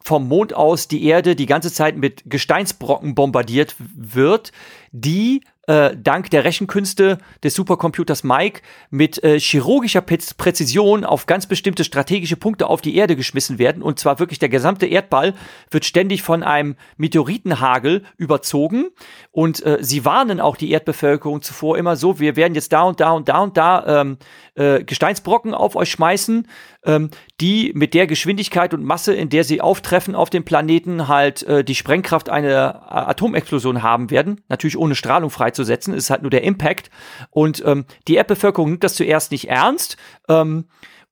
[0.02, 4.52] vom Mond aus die Erde die ganze Zeit mit Gesteinsbrocken bombardiert wird,
[4.90, 11.84] die äh, dank der Rechenkünste des Supercomputers Mike mit äh, chirurgischer Präzision auf ganz bestimmte
[11.84, 13.82] strategische Punkte auf die Erde geschmissen werden.
[13.82, 15.34] Und zwar wirklich der gesamte Erdball
[15.70, 18.86] wird ständig von einem Meteoritenhagel überzogen.
[19.32, 23.00] Und äh, sie warnen auch die Erdbevölkerung zuvor immer so, wir werden jetzt da und
[23.00, 24.18] da und da und da ähm,
[24.54, 26.46] äh, Gesteinsbrocken auf euch schmeißen,
[26.86, 31.42] ähm, die mit der Geschwindigkeit und Masse, in der sie auftreffen auf dem Planeten, halt
[31.42, 34.40] äh, die Sprengkraft einer Atomexplosion haben werden.
[34.48, 36.90] Natürlich ohne Strahlung freizusetzen, ist halt nur der Impact.
[37.30, 39.96] Und ähm, die Erdbevölkerung nimmt das zuerst nicht ernst.
[40.28, 40.66] Ähm,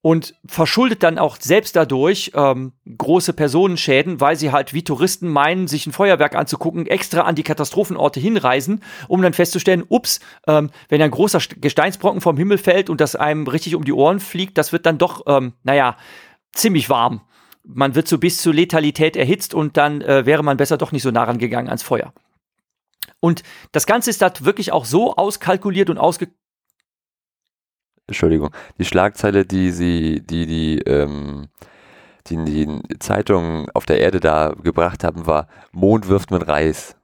[0.05, 5.67] und verschuldet dann auch selbst dadurch ähm, große Personenschäden, weil sie halt wie Touristen meinen,
[5.67, 11.01] sich ein Feuerwerk anzugucken, extra an die Katastrophenorte hinreisen, um dann festzustellen, ups, ähm, wenn
[11.01, 14.71] ein großer Gesteinsbrocken vom Himmel fällt und das einem richtig um die Ohren fliegt, das
[14.71, 15.97] wird dann doch, ähm, naja,
[16.53, 17.21] ziemlich warm.
[17.63, 21.01] Man wird so bis zur Letalität erhitzt und dann äh, wäre man besser doch nicht
[21.01, 22.13] so nah rangegangen ans Feuer.
[23.19, 23.41] Und
[23.71, 26.27] das Ganze ist da wirklich auch so auskalkuliert und ausge
[28.07, 31.47] Entschuldigung, die Schlagzeile, die sie, die die, ähm,
[32.27, 36.95] die, die Zeitungen auf der Erde da gebracht haben, war Mond wirft mit Reis.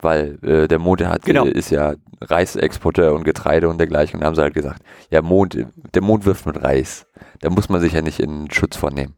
[0.00, 1.44] Weil äh, der Mond der hat, genau.
[1.44, 4.16] ist ja Reisexporteur und Getreide und dergleichen.
[4.16, 5.58] Und da haben sie halt gesagt, ja, Mond,
[5.94, 7.06] der Mond wirft mit Reis.
[7.40, 9.16] Da muss man sich ja nicht in Schutz vornehmen.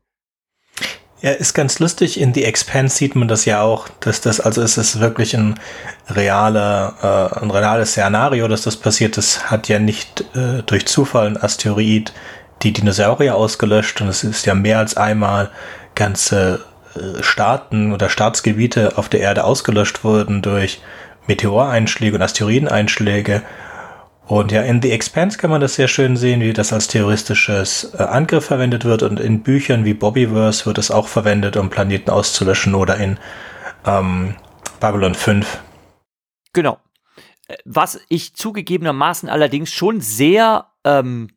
[1.23, 2.19] Ja, ist ganz lustig.
[2.19, 5.61] In The Expanse sieht man das ja auch, dass das, also ist es wirklich ein
[6.09, 6.95] realer,
[7.37, 9.19] äh, ein reales Szenario, dass das passiert.
[9.19, 12.13] Das hat ja nicht äh, durch Zufall ein Asteroid
[12.63, 15.51] die Dinosaurier ausgelöscht und es ist ja mehr als einmal
[15.95, 20.81] ganze äh, Staaten oder Staatsgebiete auf der Erde ausgelöscht wurden durch
[21.27, 23.43] Meteoreinschläge und Asteroideneinschläge.
[24.31, 27.95] Und ja, in The Expanse kann man das sehr schön sehen, wie das als terroristisches
[27.95, 29.03] äh, Angriff verwendet wird.
[29.03, 33.19] Und in Büchern wie Bobbyverse wird es auch verwendet, um Planeten auszulöschen oder in
[33.85, 34.37] ähm,
[34.79, 35.61] Babylon 5.
[36.53, 36.79] Genau.
[37.49, 41.31] Äh, was ich zugegebenermaßen allerdings schon sehr ähm,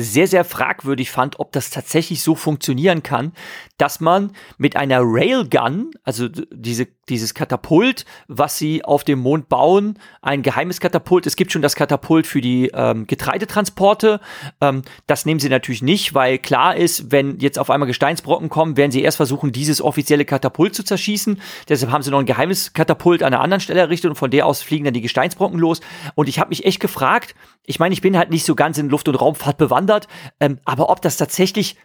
[0.00, 3.32] sehr, sehr fragwürdig fand, ob das tatsächlich so funktionieren kann,
[3.78, 9.98] dass man mit einer Railgun, also diese, dieses Katapult, was sie auf dem Mond bauen,
[10.22, 11.26] ein geheimes Katapult.
[11.26, 14.20] Es gibt schon das Katapult für die ähm, Getreidetransporte.
[14.60, 18.76] Ähm, das nehmen sie natürlich nicht, weil klar ist, wenn jetzt auf einmal Gesteinsbrocken kommen,
[18.76, 21.40] werden sie erst versuchen, dieses offizielle Katapult zu zerschießen.
[21.68, 24.46] Deshalb haben sie noch ein geheimes Katapult an einer anderen Stelle errichtet und von der
[24.46, 25.80] aus fliegen dann die Gesteinsbrocken los.
[26.14, 27.34] Und ich habe mich echt gefragt,
[27.68, 30.08] ich meine, ich bin halt nicht so ganz in Luft- und Raumfahrt bewandert,
[30.40, 31.76] ähm, aber ob das tatsächlich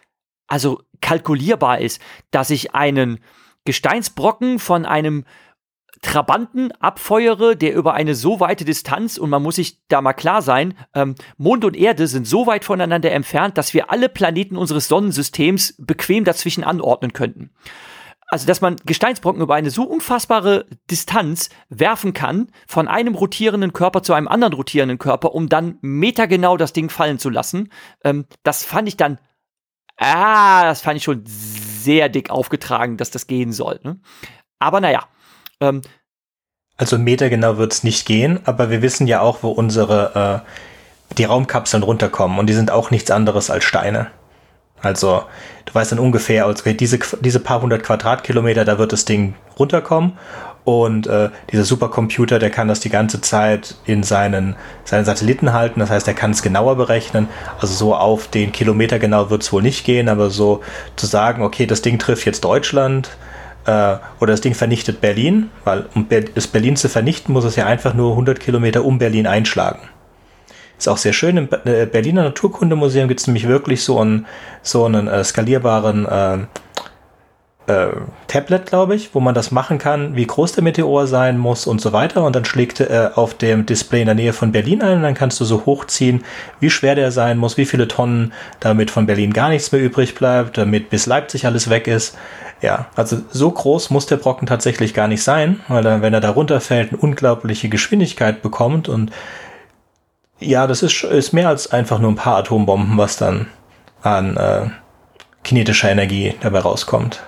[0.46, 3.20] also kalkulierbar ist, dass ich einen
[3.66, 5.24] Gesteinsbrocken von einem
[6.00, 10.40] Trabanten abfeuere, der über eine so weite Distanz, und man muss sich da mal klar
[10.40, 14.88] sein, ähm, Mond und Erde sind so weit voneinander entfernt, dass wir alle Planeten unseres
[14.88, 17.50] Sonnensystems bequem dazwischen anordnen könnten.
[18.34, 24.02] Also, dass man Gesteinsbrocken über eine so unfassbare Distanz werfen kann, von einem rotierenden Körper
[24.02, 27.70] zu einem anderen rotierenden Körper, um dann metergenau das Ding fallen zu lassen,
[28.02, 29.18] ähm, das fand ich dann
[29.98, 33.78] ah, das fand ich schon sehr dick aufgetragen, dass das gehen soll.
[33.84, 34.00] Ne?
[34.58, 35.04] Aber naja.
[35.60, 35.82] Ähm,
[36.76, 41.14] also Meter genau wird es nicht gehen, aber wir wissen ja auch, wo unsere äh,
[41.18, 44.10] die Raumkapseln runterkommen und die sind auch nichts anderes als Steine.
[44.84, 45.24] Also
[45.66, 50.12] du weißt dann ungefähr, also diese, diese paar hundert Quadratkilometer, da wird das Ding runterkommen
[50.64, 55.80] und äh, dieser Supercomputer, der kann das die ganze Zeit in seinen, seinen Satelliten halten.
[55.80, 57.28] Das heißt, er kann es genauer berechnen.
[57.60, 60.62] Also so auf den Kilometer genau wird es wohl nicht gehen, aber so
[60.96, 63.10] zu sagen, okay, das Ding trifft jetzt Deutschland
[63.66, 67.66] äh, oder das Ding vernichtet Berlin, weil um das Berlin zu vernichten, muss es ja
[67.66, 69.80] einfach nur 100 Kilometer um Berlin einschlagen.
[70.78, 71.36] Ist auch sehr schön.
[71.36, 74.26] Im äh, Berliner Naturkundemuseum gibt es nämlich wirklich so einen,
[74.62, 76.38] so einen äh, skalierbaren äh,
[77.66, 77.86] äh,
[78.26, 81.80] Tablet, glaube ich, wo man das machen kann, wie groß der Meteor sein muss und
[81.80, 82.24] so weiter.
[82.24, 85.02] Und dann schlägt er äh, auf dem Display in der Nähe von Berlin ein und
[85.02, 86.24] dann kannst du so hochziehen,
[86.60, 90.14] wie schwer der sein muss, wie viele Tonnen, damit von Berlin gar nichts mehr übrig
[90.14, 92.16] bleibt, damit bis Leipzig alles weg ist.
[92.60, 96.20] Ja, also so groß muss der Brocken tatsächlich gar nicht sein, weil er, wenn er
[96.20, 99.10] da runterfällt, eine unglaubliche Geschwindigkeit bekommt und
[100.44, 103.46] ja, das ist, ist mehr als einfach nur ein paar Atombomben, was dann
[104.02, 104.68] an äh,
[105.42, 107.22] kinetischer Energie dabei rauskommt.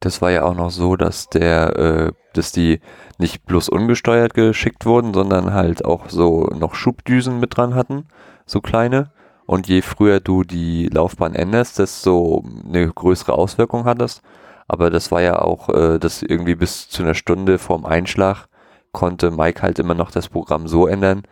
[0.00, 2.80] Das war ja auch noch so, dass der, äh, dass die
[3.18, 8.06] nicht bloß ungesteuert geschickt wurden, sondern halt auch so noch Schubdüsen mit dran hatten,
[8.44, 9.10] so kleine.
[9.46, 14.20] Und je früher du die Laufbahn änderst, desto eine größere Auswirkung hat das.
[14.68, 18.48] Aber das war ja auch, äh, dass irgendwie bis zu einer Stunde vorm Einschlag
[18.92, 21.22] konnte Mike halt immer noch das Programm so ändern,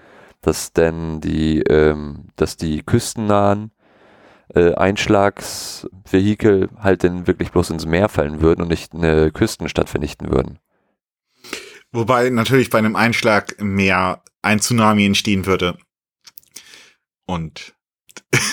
[0.45, 3.71] dass denn die, ähm, dass die küstennahen
[4.55, 10.31] äh, Einschlagsvehikel halt dann wirklich bloß ins Meer fallen würden und nicht eine Küstenstadt vernichten
[10.31, 10.59] würden.
[11.93, 15.79] Wobei natürlich bei einem Einschlag im Meer ein Tsunami entstehen würde.
[17.27, 17.75] Und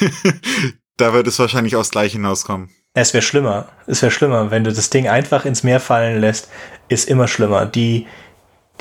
[0.97, 2.69] da wird es wahrscheinlich aufs Gleiche hinauskommen.
[2.93, 3.69] Es wäre schlimmer.
[3.87, 4.51] Es wäre schlimmer.
[4.51, 6.49] Wenn du das Ding einfach ins Meer fallen lässt,
[6.89, 7.65] ist immer schlimmer.
[7.65, 8.07] Die,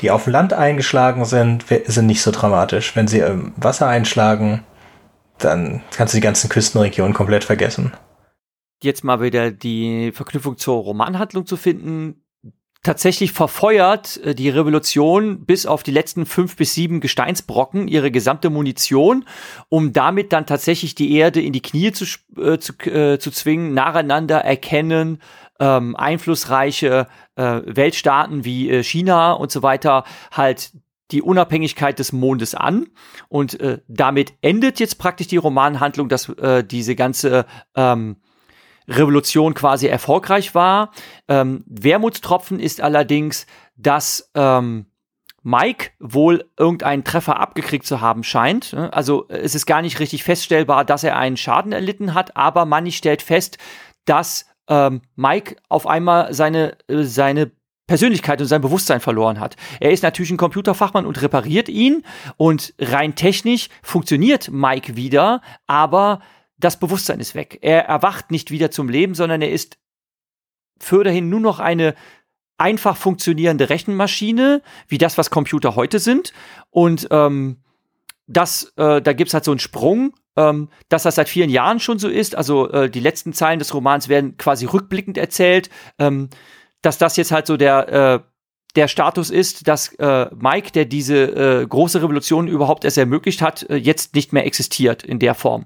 [0.01, 2.95] die auf Land eingeschlagen sind, sind nicht so dramatisch.
[2.95, 4.63] Wenn sie im Wasser einschlagen,
[5.37, 7.93] dann kannst du die ganzen Küstenregionen komplett vergessen.
[8.83, 12.23] Jetzt mal wieder die Verknüpfung zur Romanhandlung zu finden.
[12.83, 18.49] Tatsächlich verfeuert äh, die Revolution bis auf die letzten fünf bis sieben Gesteinsbrocken ihre gesamte
[18.49, 19.25] Munition,
[19.69, 22.05] um damit dann tatsächlich die Erde in die Knie zu,
[22.37, 25.21] äh, zu, äh, zu zwingen, nacheinander erkennen,
[25.61, 30.73] ähm, einflussreiche äh, Weltstaaten wie äh, China und so weiter halt
[31.11, 32.87] die Unabhängigkeit des Mondes an.
[33.29, 37.45] Und äh, damit endet jetzt praktisch die Romanhandlung, dass äh, diese ganze
[37.75, 38.17] ähm,
[38.87, 40.91] Revolution quasi erfolgreich war.
[41.27, 43.45] Ähm, Wermutstropfen ist allerdings,
[43.75, 44.87] dass ähm,
[45.43, 48.73] Mike wohl irgendeinen Treffer abgekriegt zu haben scheint.
[48.73, 52.91] Also es ist gar nicht richtig feststellbar, dass er einen Schaden erlitten hat, aber Manny
[52.91, 53.57] stellt fest,
[54.05, 57.51] dass ähm, Mike auf einmal seine, äh, seine
[57.87, 59.57] Persönlichkeit und sein Bewusstsein verloren hat.
[59.81, 62.05] Er ist natürlich ein Computerfachmann und repariert ihn
[62.37, 66.21] und rein technisch funktioniert Mike wieder, aber
[66.57, 67.59] das Bewusstsein ist weg.
[67.61, 69.77] Er erwacht nicht wieder zum Leben, sondern er ist
[70.79, 71.93] für dahin nur noch eine
[72.57, 76.31] einfach funktionierende Rechenmaschine, wie das, was Computer heute sind.
[76.69, 77.57] Und ähm,
[78.27, 81.99] das, äh, da gibt's halt so einen Sprung, ähm, dass das seit vielen Jahren schon
[81.99, 82.35] so ist.
[82.35, 85.69] Also äh, die letzten Zeilen des Romans werden quasi rückblickend erzählt.
[85.99, 86.29] Ähm,
[86.81, 88.19] dass das jetzt halt so der, äh,
[88.75, 93.69] der Status ist, dass äh, Mike, der diese äh, große Revolution überhaupt erst ermöglicht hat,
[93.69, 95.65] äh, jetzt nicht mehr existiert in der Form.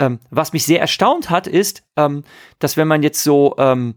[0.00, 2.24] Ähm, was mich sehr erstaunt hat, ist, ähm,
[2.58, 3.96] dass wenn man jetzt so ähm,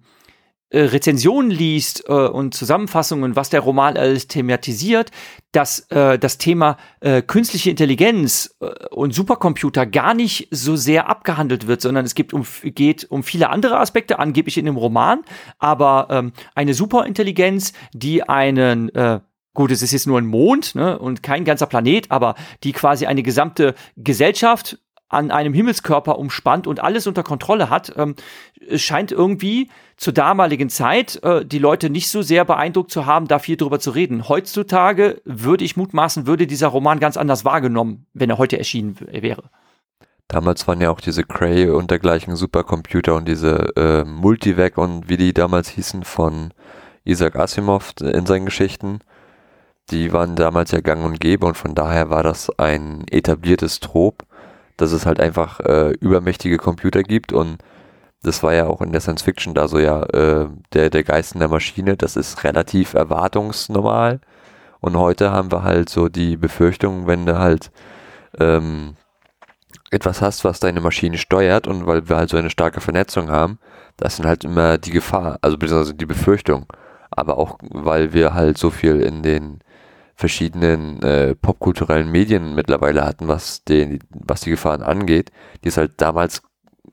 [0.71, 5.11] äh, Rezensionen liest äh, und Zusammenfassungen, was der Roman alles thematisiert,
[5.51, 11.67] dass äh, das Thema äh, künstliche Intelligenz äh, und Supercomputer gar nicht so sehr abgehandelt
[11.67, 15.23] wird, sondern es gibt um, geht um viele andere Aspekte, angeblich in dem Roman,
[15.59, 19.19] aber ähm, eine Superintelligenz, die einen äh,
[19.53, 23.05] Gut, es ist jetzt nur ein Mond ne, und kein ganzer Planet, aber die quasi
[23.05, 24.79] eine gesamte Gesellschaft
[25.11, 28.15] an einem Himmelskörper umspannt und alles unter Kontrolle hat, ähm,
[28.75, 33.39] scheint irgendwie zur damaligen Zeit äh, die Leute nicht so sehr beeindruckt zu haben, da
[33.39, 34.29] viel drüber zu reden.
[34.29, 39.43] Heutzutage würde ich mutmaßen, würde dieser Roman ganz anders wahrgenommen, wenn er heute erschienen wäre.
[40.29, 45.17] Damals waren ja auch diese Cray und dergleichen Supercomputer und diese äh, Multivac und wie
[45.17, 46.53] die damals hießen von
[47.03, 48.99] Isaac Asimov in seinen Geschichten.
[49.89, 54.23] Die waren damals ja gang und gäbe und von daher war das ein etabliertes Trop
[54.77, 57.57] dass es halt einfach äh, übermächtige Computer gibt und
[58.23, 61.33] das war ja auch in der Science Fiction da so ja äh, der, der Geist
[61.33, 64.19] in der Maschine, das ist relativ erwartungsnormal.
[64.79, 67.71] Und heute haben wir halt so die Befürchtung, wenn du halt
[68.39, 68.95] ähm,
[69.91, 73.59] etwas hast, was deine Maschine steuert und weil wir halt so eine starke Vernetzung haben,
[73.97, 76.65] das sind halt immer die Gefahr, also beziehungsweise die Befürchtung,
[77.11, 79.59] aber auch weil wir halt so viel in den
[80.21, 85.31] verschiedenen äh, popkulturellen Medien mittlerweile hatten, was, den, was die Gefahren angeht,
[85.63, 86.43] die es halt damals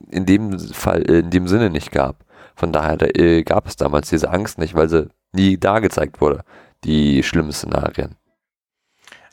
[0.09, 2.25] in dem Fall, in dem Sinne nicht gab.
[2.55, 6.19] Von daher da, äh, gab es damals diese Angst nicht, weil sie nie da gezeigt
[6.21, 6.43] wurde,
[6.83, 8.15] die schlimmen Szenarien.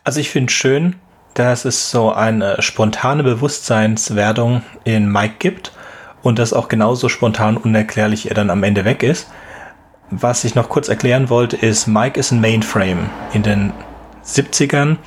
[0.05, 0.97] Also ich finde schön,
[1.33, 5.73] dass es so eine spontane Bewusstseinswerdung in Mike gibt
[6.23, 9.29] und das auch genauso spontan unerklärlich er dann am Ende weg ist.
[10.11, 13.11] Was ich noch kurz erklären wollte, ist, Mike ist ein Mainframe.
[13.33, 13.73] In den
[14.25, 14.99] 70ern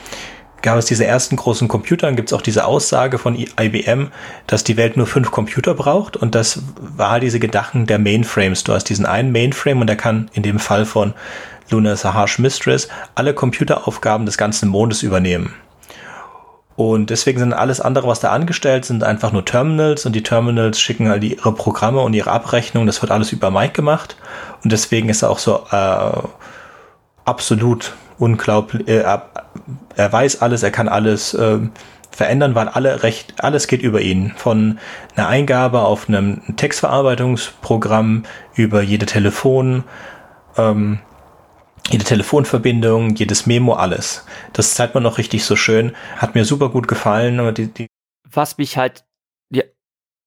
[0.62, 4.10] gab es diese ersten großen Computer, dann gibt es auch diese Aussage von IBM,
[4.46, 8.66] dass die Welt nur fünf Computer braucht und das war diese Gedanken der Mainframes.
[8.66, 11.14] Du hast diesen einen Mainframe und der kann in dem Fall von
[11.70, 15.54] Luna Saharsh Mistress alle Computeraufgaben des ganzen Mondes übernehmen.
[16.80, 20.80] Und deswegen sind alles andere, was da angestellt sind, einfach nur Terminals und die Terminals
[20.80, 22.86] schicken halt ihre Programme und ihre Abrechnung.
[22.86, 24.16] Das wird alles über Mike gemacht.
[24.64, 26.22] Und deswegen ist er auch so äh,
[27.26, 28.88] absolut unglaublich.
[28.88, 31.60] Äh, er weiß alles, er kann alles äh,
[32.12, 34.32] verändern, weil alle recht, alles geht über ihn.
[34.38, 34.80] Von
[35.18, 38.24] einer Eingabe auf einem Textverarbeitungsprogramm
[38.56, 39.84] über jede Telefon,
[40.56, 41.00] ähm,
[41.92, 44.26] jede Telefonverbindung, jedes Memo, alles.
[44.54, 45.96] Das zeigt man noch richtig so schön.
[46.18, 47.54] Hat mir super gut gefallen.
[47.56, 47.88] Die, die
[48.30, 49.06] Was mich halt,
[49.52, 49.64] ja,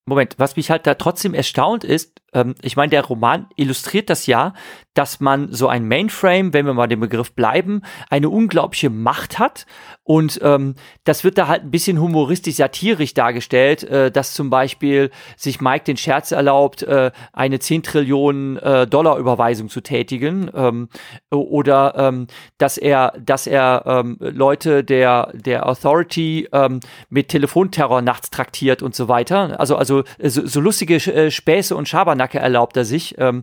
[0.07, 4.27] Moment, was mich halt da trotzdem erstaunt ist, ähm, ich meine, der Roman illustriert das
[4.27, 4.55] ja,
[4.95, 9.67] dass man so ein Mainframe, wenn wir mal dem Begriff bleiben, eine unglaubliche Macht hat.
[10.05, 15.11] Und ähm, das wird da halt ein bisschen humoristisch satirisch dargestellt, äh, dass zum Beispiel
[15.37, 20.51] sich Mike den Scherz erlaubt, äh, eine 10 Trillionen äh, Dollar Überweisung zu tätigen.
[20.55, 20.89] Ähm,
[21.31, 22.27] oder ähm,
[22.59, 28.95] dass er, dass er ähm, Leute der, der Authority ähm, mit Telefonterror nachts traktiert und
[28.95, 29.59] so weiter.
[29.59, 33.17] Also, also so, so lustige äh, Späße und Schabernack Schabernack erlaubt er sich.
[33.19, 33.43] Ähm,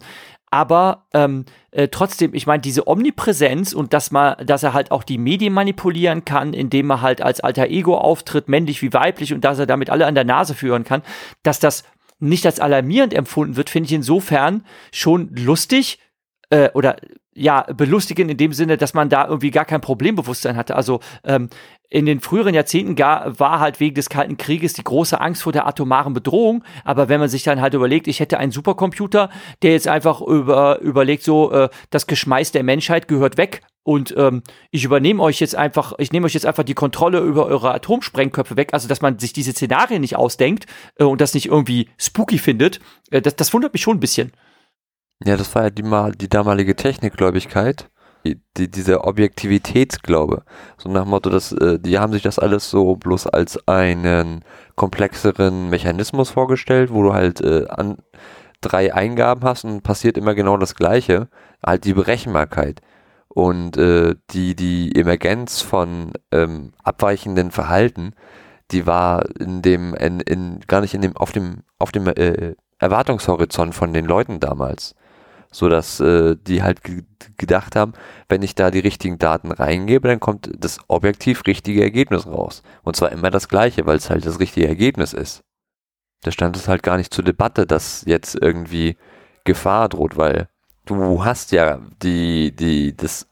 [0.52, 5.04] aber ähm, äh, trotzdem, ich meine, diese Omnipräsenz und dass man, dass er halt auch
[5.04, 9.42] die Medien manipulieren kann, indem er halt als alter Ego auftritt, männlich wie weiblich, und
[9.46, 11.04] dass er damit alle an der Nase führen kann,
[11.44, 11.84] dass das
[12.20, 16.00] nicht als alarmierend empfunden wird, finde ich insofern schon lustig
[16.50, 16.96] äh, oder
[17.36, 20.76] ja, belustigend in dem Sinne, dass man da irgendwie gar kein Problembewusstsein hatte.
[20.76, 21.50] Also ähm,
[21.90, 25.54] in den früheren Jahrzehnten gar, war halt wegen des Kalten Krieges die große Angst vor
[25.54, 26.64] der atomaren Bedrohung.
[26.84, 29.30] Aber wenn man sich dann halt überlegt, ich hätte einen Supercomputer,
[29.62, 34.44] der jetzt einfach über, überlegt, so, äh, das Geschmeiß der Menschheit gehört weg und ähm,
[34.70, 38.56] ich übernehme euch jetzt einfach, ich nehme euch jetzt einfach die Kontrolle über eure Atomsprengköpfe
[38.56, 42.38] weg, also dass man sich diese Szenarien nicht ausdenkt äh, und das nicht irgendwie spooky
[42.38, 44.32] findet, äh, das, das wundert mich schon ein bisschen.
[45.26, 45.84] Ja, das war ja die,
[46.18, 47.90] die damalige Technikgläubigkeit
[48.58, 50.44] die, diese Objektivitätsglaube.
[50.78, 54.44] So nach dem Motto, dass, äh, die haben sich das alles so bloß als einen
[54.76, 57.98] komplexeren Mechanismus vorgestellt, wo du halt äh, an
[58.62, 61.30] drei Eingaben hast und passiert immer genau das Gleiche.
[61.66, 62.82] Halt die Berechenbarkeit
[63.28, 68.14] und äh, die, die Emergenz von ähm, abweichenden Verhalten,
[68.72, 72.56] die war in dem, in, in, gar nicht in dem, auf dem, auf dem äh,
[72.80, 74.96] Erwartungshorizont von den Leuten damals
[75.52, 76.82] so dass äh, die halt
[77.38, 77.94] gedacht haben,
[78.28, 82.62] wenn ich da die richtigen Daten reingebe, dann kommt das objektiv richtige Ergebnis raus.
[82.84, 85.44] Und zwar immer das gleiche, weil es halt das richtige Ergebnis ist.
[86.22, 88.98] Da stand es halt gar nicht zur Debatte, dass jetzt irgendwie
[89.44, 90.50] Gefahr droht, weil
[90.86, 93.28] du hast ja die, die, das,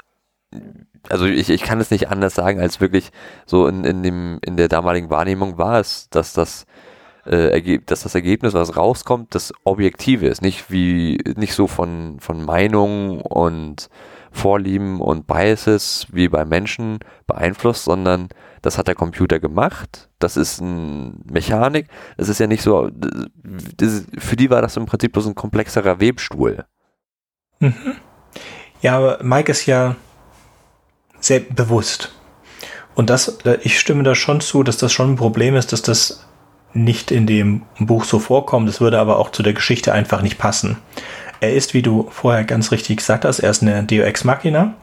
[1.10, 3.12] also ich, ich kann es nicht anders sagen, als wirklich
[3.46, 6.66] so in, in dem, in der damaligen Wahrnehmung war es, dass das
[7.28, 10.42] äh, dass das Ergebnis, was rauskommt, das Objektive ist.
[10.42, 13.90] Nicht wie, nicht so von, von Meinungen und
[14.32, 18.30] Vorlieben und Biases wie bei Menschen beeinflusst, sondern
[18.62, 20.10] das hat der Computer gemacht.
[20.20, 21.88] Das ist eine Mechanik.
[22.18, 26.00] Es ist ja nicht so, das, für die war das im Prinzip bloß ein komplexerer
[26.00, 26.66] Webstuhl.
[27.60, 27.74] Mhm.
[28.82, 29.96] Ja, aber Mike ist ja
[31.20, 32.14] sehr bewusst.
[32.94, 36.27] Und das, ich stimme da schon zu, dass das schon ein Problem ist, dass das
[36.74, 38.70] nicht in dem Buch so vorkommt.
[38.70, 40.78] Es würde aber auch zu der Geschichte einfach nicht passen.
[41.40, 44.74] Er ist, wie du vorher ganz richtig gesagt hast, er ist eine Deo Machina.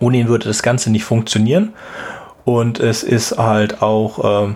[0.00, 1.72] Ohne ihn würde das Ganze nicht funktionieren.
[2.44, 4.54] Und es ist halt auch, äh,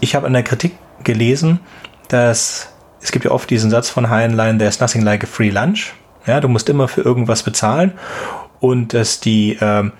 [0.00, 1.60] ich habe in der Kritik gelesen,
[2.08, 5.94] dass es gibt ja oft diesen Satz von Heinlein, there's nothing like a free lunch.
[6.26, 7.92] Ja, du musst immer für irgendwas bezahlen.
[8.58, 9.90] Und dass die, äh,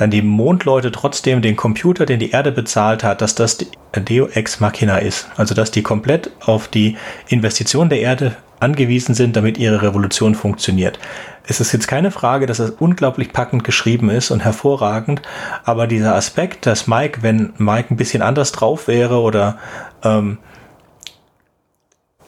[0.00, 3.58] dann die Mondleute trotzdem den Computer, den die Erde bezahlt hat, dass das
[3.94, 5.28] Deo Ex Machina ist.
[5.36, 6.96] Also dass die komplett auf die
[7.28, 10.98] Investition der Erde angewiesen sind, damit ihre Revolution funktioniert.
[11.46, 15.20] Es ist jetzt keine Frage, dass es unglaublich packend geschrieben ist und hervorragend,
[15.64, 19.58] aber dieser Aspekt, dass Mike, wenn Mike ein bisschen anders drauf wäre oder
[20.02, 20.38] ähm,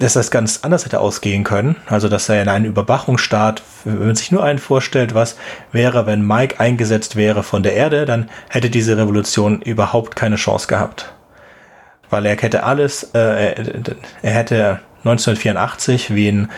[0.03, 1.77] dass das ganz anders hätte ausgehen können.
[1.87, 5.37] Also, dass er in einen Überwachungsstaat, wenn man sich nur einen vorstellt, was
[5.71, 10.67] wäre, wenn Mike eingesetzt wäre von der Erde, dann hätte diese Revolution überhaupt keine Chance
[10.67, 11.15] gehabt.
[12.11, 13.55] weil er hätte alles, äh,
[14.21, 16.51] er hätte 1984 wie ein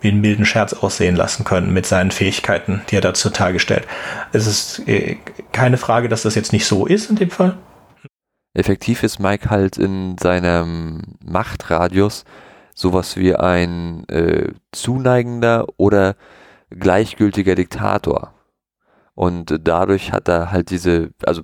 [0.00, 3.86] wie einen milden Scherz aussehen lassen können mit seinen Fähigkeiten, die er da zutage stellt.
[4.32, 5.16] Es ist äh,
[5.50, 7.56] keine Frage, dass das jetzt nicht so ist in dem Fall.
[8.54, 12.24] Effektiv ist Mike halt in seinem Machtradius
[12.74, 16.16] sowas wie ein äh, zuneigender oder
[16.70, 18.32] gleichgültiger Diktator.
[19.14, 21.42] Und dadurch hat er halt diese, also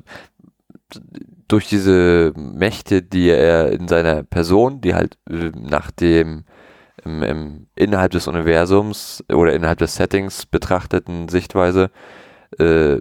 [1.46, 6.44] durch diese Mächte, die er in seiner Person, die halt äh, nach dem
[7.04, 11.90] im, im, innerhalb des Universums oder innerhalb des Settings betrachteten Sichtweise
[12.58, 13.00] äh,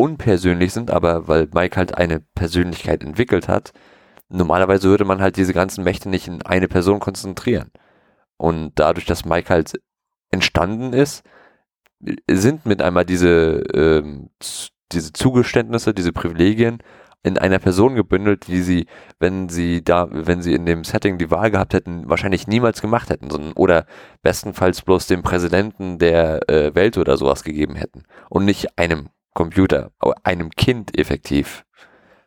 [0.00, 3.72] unpersönlich sind, aber weil Mike halt eine Persönlichkeit entwickelt hat,
[4.30, 7.70] normalerweise würde man halt diese ganzen Mächte nicht in eine Person konzentrieren.
[8.38, 9.74] Und dadurch, dass Mike halt
[10.30, 11.22] entstanden ist,
[12.30, 14.30] sind mit einmal diese, ähm,
[14.92, 16.78] diese Zugeständnisse, diese Privilegien
[17.22, 18.86] in einer Person gebündelt, die sie,
[19.18, 23.10] wenn sie da, wenn sie in dem Setting die Wahl gehabt hätten, wahrscheinlich niemals gemacht
[23.10, 23.84] hätten, sondern oder
[24.22, 29.92] bestenfalls bloß dem Präsidenten der äh, Welt oder sowas gegeben hätten und nicht einem Computer,
[30.22, 31.64] einem Kind effektiv,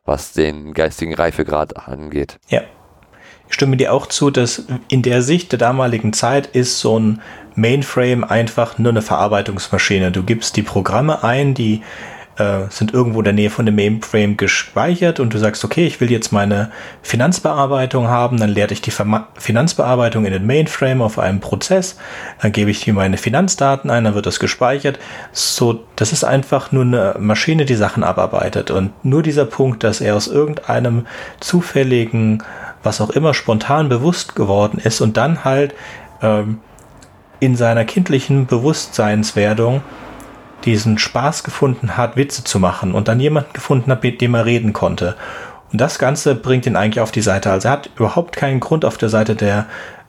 [0.05, 2.39] was den geistigen Reifegrad angeht.
[2.49, 2.61] Ja.
[3.47, 7.21] Ich stimme dir auch zu, dass in der Sicht der damaligen Zeit ist so ein
[7.55, 10.11] Mainframe einfach nur eine Verarbeitungsmaschine.
[10.11, 11.83] Du gibst die Programme ein, die
[12.37, 16.01] äh, sind irgendwo in der Nähe von dem Mainframe gespeichert und du sagst, okay, ich
[16.01, 16.71] will jetzt meine
[17.01, 18.91] Finanzbearbeitung haben, dann leerte ich die
[19.37, 21.97] Finanzbearbeitung in den Mainframe auf einem Prozess,
[22.41, 24.99] dann gebe ich hier meine Finanzdaten ein, dann wird das gespeichert.
[25.31, 30.01] So, das ist einfach nur eine Maschine, die Sachen abarbeitet und nur dieser Punkt, dass
[30.01, 31.05] er aus irgendeinem
[31.39, 32.43] zufälligen,
[32.81, 35.75] was auch immer, spontan bewusst geworden ist und dann halt
[36.21, 36.59] ähm,
[37.39, 39.81] in seiner kindlichen Bewusstseinswerdung
[40.65, 44.45] diesen Spaß gefunden hat, Witze zu machen und dann jemanden gefunden hat, mit dem er
[44.45, 45.15] reden konnte.
[45.71, 47.51] Und das Ganze bringt ihn eigentlich auf die Seite.
[47.51, 49.65] Also er hat überhaupt keinen Grund auf der Seite der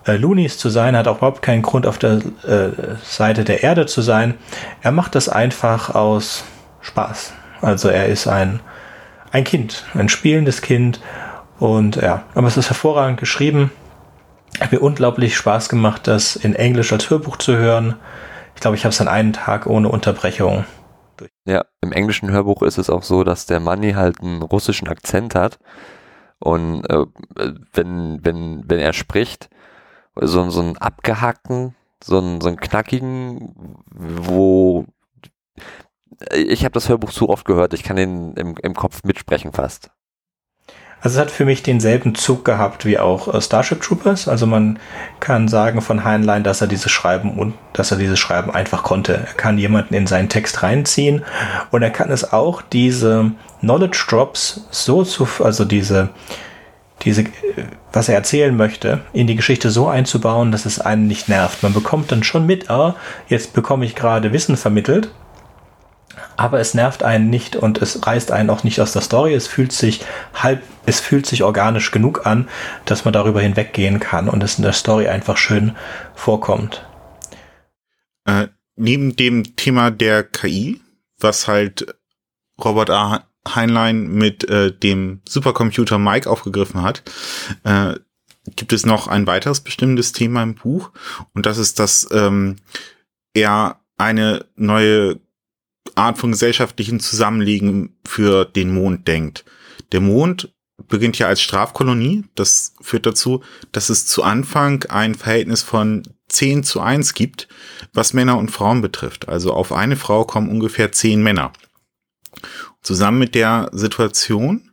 [0.06, 2.70] äh, Loonies zu sein, hat auch überhaupt keinen Grund auf der äh,
[3.02, 4.34] Seite der Erde zu sein.
[4.82, 6.44] Er macht das einfach aus
[6.82, 7.32] Spaß.
[7.62, 8.60] Also er ist ein,
[9.32, 11.00] ein Kind, ein spielendes Kind.
[11.58, 13.70] Und ja, aber es ist hervorragend geschrieben.
[14.60, 17.94] Hat mir unglaublich Spaß gemacht, das in Englisch als Hörbuch zu hören.
[18.54, 20.64] Ich glaube, ich habe es an einem Tag ohne Unterbrechung.
[21.44, 25.34] Ja, im englischen Hörbuch ist es auch so, dass der Manni halt einen russischen Akzent
[25.34, 25.58] hat.
[26.38, 27.06] Und äh,
[27.72, 29.48] wenn, wenn, wenn er spricht,
[30.14, 33.54] so, so einen abgehackten, so einen, so einen knackigen,
[33.90, 34.86] wo
[36.32, 39.90] ich habe das Hörbuch zu oft gehört, ich kann den im, im Kopf mitsprechen fast.
[41.04, 44.26] Also es hat für mich denselben Zug gehabt wie auch äh, Starship Troopers.
[44.26, 44.78] Also man
[45.20, 49.12] kann sagen von Heinlein, dass er dieses Schreiben und dass er dieses Schreiben einfach konnte.
[49.12, 51.22] Er kann jemanden in seinen Text reinziehen
[51.70, 56.08] und er kann es auch diese Knowledge Drops so zu, also diese
[57.02, 57.24] diese,
[57.92, 61.62] was er erzählen möchte, in die Geschichte so einzubauen, dass es einen nicht nervt.
[61.62, 62.96] Man bekommt dann schon mit, ah,
[63.28, 65.10] jetzt bekomme ich gerade Wissen vermittelt,
[66.36, 69.34] aber es nervt einen nicht und es reißt einen auch nicht aus der Story.
[69.34, 70.00] Es fühlt sich
[70.34, 72.48] halb, es fühlt sich organisch genug an,
[72.84, 75.76] dass man darüber hinweggehen kann und es in der Story einfach schön
[76.14, 76.84] vorkommt.
[78.24, 80.80] Äh, neben dem Thema der KI,
[81.18, 81.94] was halt
[82.62, 83.26] Robert A.
[83.46, 87.02] Heinlein mit äh, dem Supercomputer Mike aufgegriffen hat,
[87.64, 87.94] äh,
[88.56, 90.90] gibt es noch ein weiteres bestimmendes Thema im Buch
[91.34, 92.56] und das ist, dass ähm,
[93.34, 95.20] er eine neue
[95.94, 99.44] Art von gesellschaftlichen Zusammenlegen für den Mond denkt.
[99.92, 100.52] Der Mond
[100.88, 102.24] beginnt ja als Strafkolonie.
[102.34, 107.48] Das führt dazu, dass es zu Anfang ein Verhältnis von 10 zu 1 gibt,
[107.92, 109.28] was Männer und Frauen betrifft.
[109.28, 111.52] Also auf eine Frau kommen ungefähr 10 Männer.
[112.82, 114.72] Zusammen mit der Situation,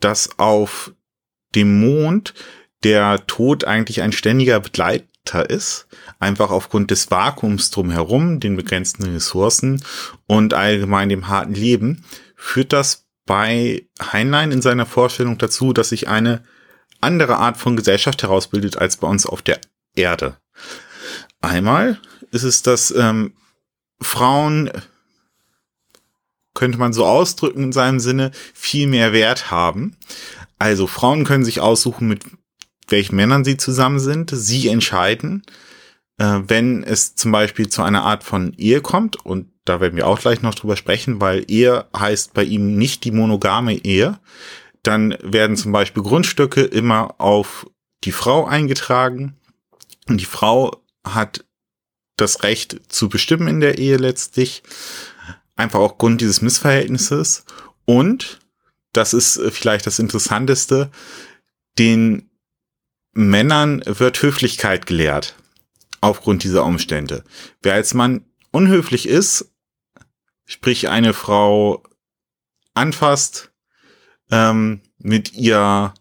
[0.00, 0.92] dass auf
[1.54, 2.34] dem Mond
[2.82, 5.86] der Tod eigentlich ein ständiger Begleiter ist,
[6.18, 9.82] einfach aufgrund des Vakuums drumherum, den begrenzten Ressourcen
[10.26, 12.04] und allgemein dem harten Leben,
[12.36, 16.44] führt das bei Heinlein in seiner Vorstellung dazu, dass sich eine
[17.00, 19.60] andere Art von Gesellschaft herausbildet als bei uns auf der
[19.94, 20.36] Erde.
[21.40, 22.00] Einmal
[22.30, 23.34] ist es, dass ähm,
[24.00, 24.70] Frauen,
[26.54, 29.96] könnte man so ausdrücken in seinem Sinne, viel mehr Wert haben.
[30.58, 32.24] Also Frauen können sich aussuchen, mit
[32.88, 34.30] welchen Männern sie zusammen sind.
[34.32, 35.42] Sie entscheiden,
[36.18, 40.06] äh, wenn es zum Beispiel zu einer Art von Ehe kommt, und da werden wir
[40.06, 44.18] auch gleich noch drüber sprechen, weil Ehe heißt bei ihm nicht die monogame Ehe,
[44.82, 47.66] dann werden zum Beispiel Grundstücke immer auf
[48.04, 49.36] die Frau eingetragen
[50.08, 51.44] und die Frau hat
[52.16, 54.62] das Recht zu bestimmen in der Ehe letztlich,
[55.56, 57.44] einfach aufgrund dieses Missverhältnisses
[57.84, 58.38] und
[58.92, 60.90] das ist vielleicht das Interessanteste,
[61.78, 62.25] den
[63.16, 65.36] Männern wird Höflichkeit gelehrt
[66.02, 67.24] aufgrund dieser Umstände.
[67.62, 69.50] Wer als Mann unhöflich ist,
[70.44, 71.82] sprich eine Frau
[72.74, 73.52] anfasst,
[74.30, 75.94] ähm, mit ihr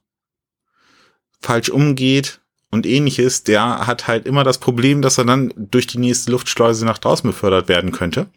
[1.40, 6.00] falsch umgeht und ähnliches, der hat halt immer das Problem, dass er dann durch die
[6.00, 8.30] nächste Luftschleuse nach draußen befördert werden könnte.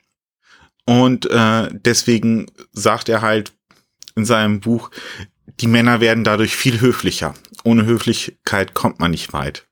[0.85, 3.53] Und äh, deswegen sagt er halt
[4.15, 4.91] in seinem Buch,
[5.61, 7.35] die Männer werden dadurch viel höflicher.
[7.65, 9.67] Ohne Höflichkeit kommt man nicht weit.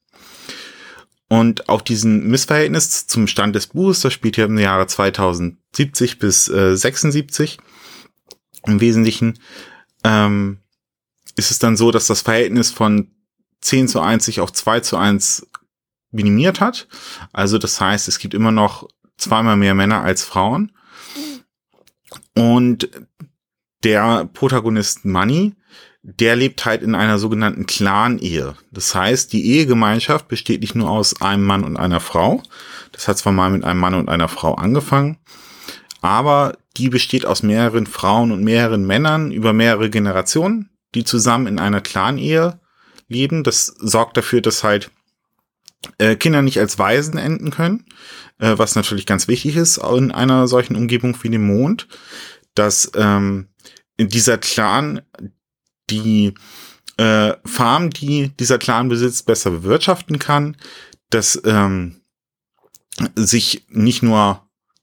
[1.28, 6.49] Und auch diesen Missverhältnis zum Stand des Buches, das spielt ja im Jahre 2070 bis
[6.49, 7.59] äh, 76
[8.66, 9.39] im Wesentlichen,
[10.05, 10.59] ähm,
[11.37, 13.11] ist es dann so, dass das Verhältnis von
[13.61, 15.49] 10 zu 1 sich auf 2 zu 1
[16.12, 16.87] minimiert hat.
[17.32, 20.72] Also das heißt, es gibt immer noch zweimal mehr Männer als Frauen.
[22.34, 22.89] Und
[23.82, 25.55] der Protagonist Money,
[26.09, 28.55] der lebt halt in einer sogenannten Clan-Ehe.
[28.71, 32.45] Das heißt, die Ehegemeinschaft besteht nicht nur aus einem Mann und einer Frau.
[32.93, 35.19] Das hat zwar mal mit einem Mann und einer Frau angefangen,
[36.03, 41.59] aber die besteht aus mehreren Frauen und mehreren Männern über mehrere Generationen, die zusammen in
[41.59, 42.61] einer Clan-Ehe
[43.09, 43.43] leben.
[43.43, 44.93] Das sorgt dafür, dass halt
[45.99, 47.85] äh, Kinder nicht als Waisen enden können,
[48.39, 51.89] äh, was natürlich ganz wichtig ist in einer solchen Umgebung wie dem Mond,
[52.55, 53.49] dass ähm,
[53.99, 55.03] dieser Clan
[55.91, 56.34] die
[56.97, 60.57] äh, Farm, die dieser Clan besitzt, besser bewirtschaften kann,
[61.11, 62.01] dass ähm,
[63.14, 64.43] sich nicht nur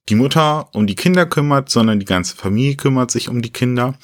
[0.10, 3.98] die Mutter um die Kinder kümmert, sondern die ganze Familie kümmert sich um die Kinder.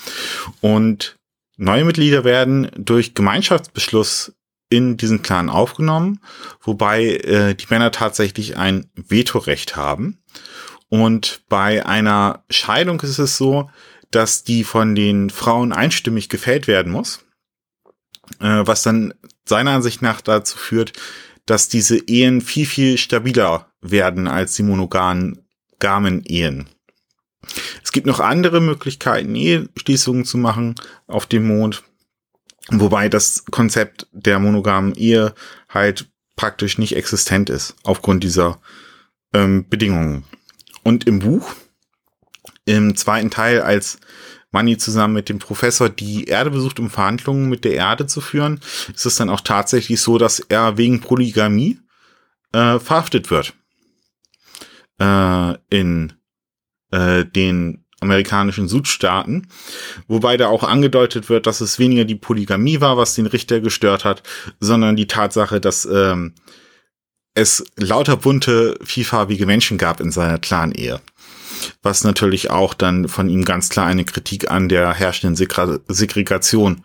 [0.61, 1.17] Und
[1.57, 4.33] neue Mitglieder werden durch Gemeinschaftsbeschluss
[4.69, 6.19] in diesen Clan aufgenommen,
[6.61, 10.19] wobei äh, die Männer tatsächlich ein Vetorecht haben.
[10.89, 13.69] Und bei einer Scheidung ist es so,
[14.11, 17.25] dass die von den Frauen einstimmig gefällt werden muss,
[18.39, 19.13] äh, was dann
[19.45, 20.93] seiner Ansicht nach dazu führt,
[21.45, 25.43] dass diese Ehen viel, viel stabiler werden als die monogamen
[26.25, 26.67] Ehen.
[27.83, 30.75] Es gibt noch andere Möglichkeiten, Eheschließungen zu machen
[31.07, 31.83] auf dem Mond,
[32.69, 35.33] wobei das Konzept der monogamen Ehe
[35.69, 38.61] halt praktisch nicht existent ist, aufgrund dieser
[39.33, 40.25] ähm, Bedingungen.
[40.83, 41.53] Und im Buch
[42.65, 43.99] im zweiten Teil, als
[44.51, 48.59] Manny zusammen mit dem Professor die Erde besucht, um Verhandlungen mit der Erde zu führen,
[48.93, 51.79] ist es dann auch tatsächlich so, dass er wegen Polygamie
[52.53, 53.53] äh, verhaftet wird.
[54.99, 56.13] Äh, in
[56.91, 59.47] äh, den amerikanischen Südstaaten,
[60.07, 64.05] wobei da auch angedeutet wird, dass es weniger die Polygamie war, was den Richter gestört
[64.05, 64.23] hat,
[64.59, 66.33] sondern die Tatsache, dass ähm,
[67.33, 71.01] es lauter bunte, vielfarbige Menschen gab in seiner Clan-Ehe
[71.81, 76.83] was natürlich auch dann von ihm ganz klar eine Kritik an der herrschenden Segregation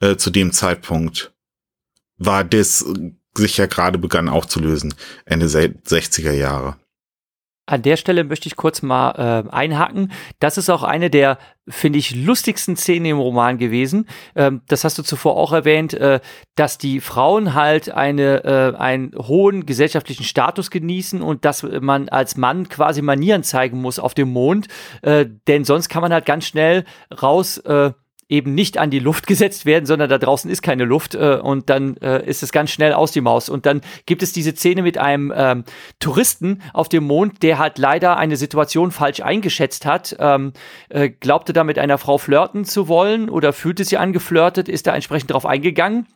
[0.00, 1.32] äh, zu dem Zeitpunkt
[2.18, 2.84] war, das
[3.34, 4.94] sich ja gerade begann auch zu lösen,
[5.24, 6.76] Ende 60er Jahre.
[7.72, 10.12] An der Stelle möchte ich kurz mal äh, einhaken.
[10.40, 14.06] Das ist auch eine der, finde ich, lustigsten Szenen im Roman gewesen.
[14.36, 16.20] Ähm, das hast du zuvor auch erwähnt, äh,
[16.54, 22.36] dass die Frauen halt eine, äh, einen hohen gesellschaftlichen Status genießen und dass man als
[22.36, 24.68] Mann quasi Manieren zeigen muss auf dem Mond.
[25.00, 26.84] Äh, denn sonst kann man halt ganz schnell
[27.22, 27.92] raus äh,
[28.32, 31.70] eben nicht an die Luft gesetzt werden, sondern da draußen ist keine Luft äh, und
[31.70, 33.48] dann äh, ist es ganz schnell aus die Maus.
[33.48, 35.64] Und dann gibt es diese Szene mit einem ähm,
[36.00, 40.52] Touristen auf dem Mond, der halt leider eine Situation falsch eingeschätzt hat, ähm,
[40.88, 44.94] äh, glaubte da mit einer Frau flirten zu wollen oder fühlte sie angeflirtet, ist da
[44.94, 46.06] entsprechend drauf eingegangen.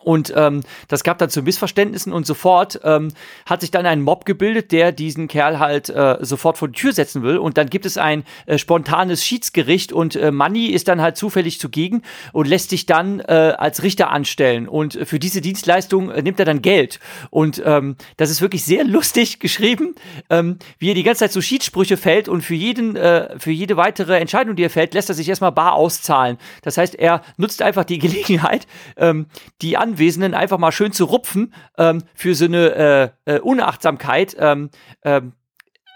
[0.00, 3.08] Und ähm, das gab dann zu Missverständnissen und sofort ähm,
[3.46, 6.92] hat sich dann ein Mob gebildet, der diesen Kerl halt äh, sofort vor die Tür
[6.92, 7.38] setzen will.
[7.38, 11.60] Und dann gibt es ein äh, spontanes Schiedsgericht und äh, Manny ist dann halt zufällig
[11.60, 14.68] zugegen und lässt sich dann äh, als Richter anstellen.
[14.68, 17.00] Und für diese Dienstleistung äh, nimmt er dann Geld.
[17.30, 19.94] Und ähm, das ist wirklich sehr lustig geschrieben,
[20.30, 23.76] ähm, wie er die ganze Zeit so Schiedssprüche fällt und für jeden, äh, für jede
[23.76, 26.38] weitere Entscheidung, die er fällt, lässt er sich erstmal bar auszahlen.
[26.62, 29.26] Das heißt, er nutzt einfach die Gelegenheit, ähm,
[29.60, 34.36] die Anwendung Anwesenden einfach mal schön zu rupfen ähm, für so eine äh, äh, Unachtsamkeit.
[34.38, 34.70] Ähm,
[35.02, 35.32] ähm,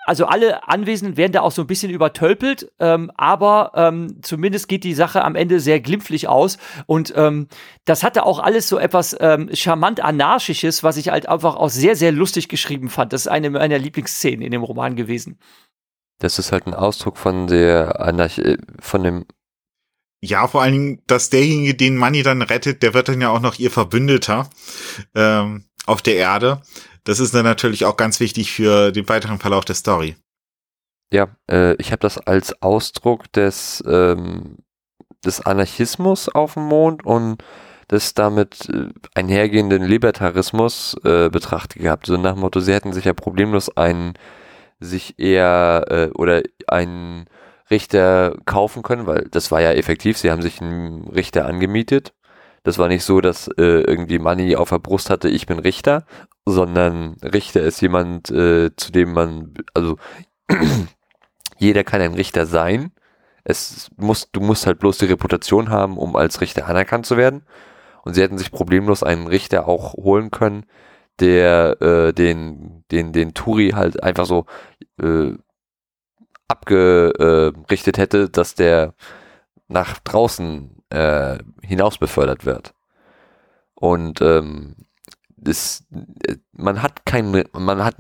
[0.05, 4.82] also alle Anwesenden werden da auch so ein bisschen übertölpelt, ähm, aber ähm, zumindest geht
[4.82, 6.59] die Sache am Ende sehr glimpflich aus.
[6.86, 7.47] Und ähm,
[7.84, 11.95] das hatte auch alles so etwas ähm, charmant anarchisches, was ich halt einfach auch sehr,
[11.95, 13.12] sehr lustig geschrieben fand.
[13.12, 15.38] Das ist eine meiner Lieblingsszenen in dem Roman gewesen.
[16.18, 19.24] Das ist halt ein Ausdruck von der Anarchie, von dem
[20.22, 23.40] ja, vor allen Dingen, dass derjenige, den Money dann rettet, der wird dann ja auch
[23.40, 24.48] noch ihr Verbündeter
[25.14, 26.62] ähm, auf der Erde.
[27.04, 30.14] Das ist dann natürlich auch ganz wichtig für den weiteren Verlauf der Story.
[31.12, 34.58] Ja, äh, ich habe das als Ausdruck des ähm,
[35.24, 37.42] des Anarchismus auf dem Mond und
[37.90, 42.06] des damit äh, einhergehenden Libertarismus äh, betrachtet gehabt.
[42.06, 44.14] So nach dem Motto, sie hätten sich ja problemlos einen
[44.80, 47.26] sich eher äh, oder einen
[47.72, 52.14] Richter kaufen können, weil das war ja effektiv, sie haben sich einen Richter angemietet.
[52.62, 56.04] Das war nicht so, dass äh, irgendwie Money auf der Brust hatte, ich bin Richter,
[56.46, 59.96] sondern Richter ist jemand, äh, zu dem man, also
[61.58, 62.92] jeder kann ein Richter sein.
[63.44, 67.42] Es muss, du musst halt bloß die Reputation haben, um als Richter anerkannt zu werden.
[68.04, 70.64] Und sie hätten sich problemlos einen Richter auch holen können,
[71.20, 74.46] der äh, den, den, den Turi halt einfach so
[75.00, 75.32] äh,
[76.53, 78.94] abgerichtet hätte, dass der
[79.68, 82.74] nach draußen äh, hinaus befördert wird.
[83.74, 84.76] Und ähm,
[85.36, 85.84] das,
[86.53, 87.96] man hat keinen, man hat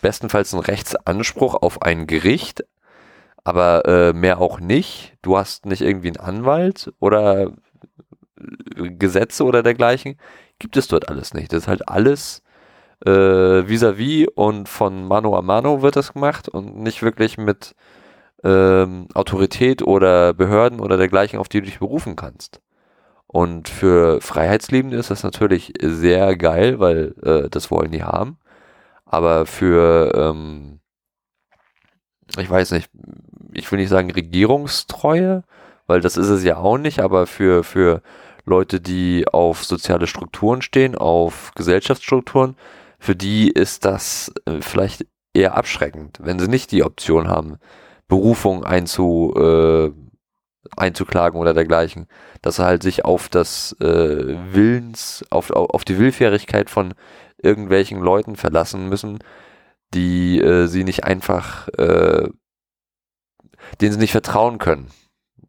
[0.00, 2.64] bestenfalls einen Rechtsanspruch auf ein Gericht,
[3.44, 5.14] aber äh, mehr auch nicht.
[5.22, 7.52] Du hast nicht irgendwie einen Anwalt oder
[8.76, 10.18] Gesetze oder dergleichen.
[10.58, 11.52] Gibt es dort alles nicht.
[11.52, 12.42] Das ist halt alles
[13.04, 17.74] äh, vis-à-vis -vis und von Mano a Mano wird das gemacht und nicht wirklich mit
[18.46, 22.60] ähm, Autorität oder Behörden oder dergleichen, auf die du dich berufen kannst.
[23.26, 28.38] Und für Freiheitsliebende ist das natürlich sehr geil, weil äh, das wollen die haben.
[29.04, 30.80] Aber für, ähm,
[32.38, 32.88] ich weiß nicht,
[33.52, 35.42] ich will nicht sagen Regierungstreue,
[35.88, 38.00] weil das ist es ja auch nicht, aber für, für
[38.44, 42.56] Leute, die auf soziale Strukturen stehen, auf Gesellschaftsstrukturen,
[42.98, 47.58] für die ist das äh, vielleicht eher abschreckend, wenn sie nicht die Option haben,
[48.08, 49.90] Berufung einzu, äh,
[50.76, 52.06] einzuklagen oder dergleichen,
[52.42, 56.94] dass sie halt sich auf das äh, Willens, auf, auf die Willfährigkeit von
[57.38, 59.18] irgendwelchen Leuten verlassen müssen,
[59.94, 62.28] die äh, sie nicht einfach, äh,
[63.80, 64.88] denen sie nicht vertrauen können.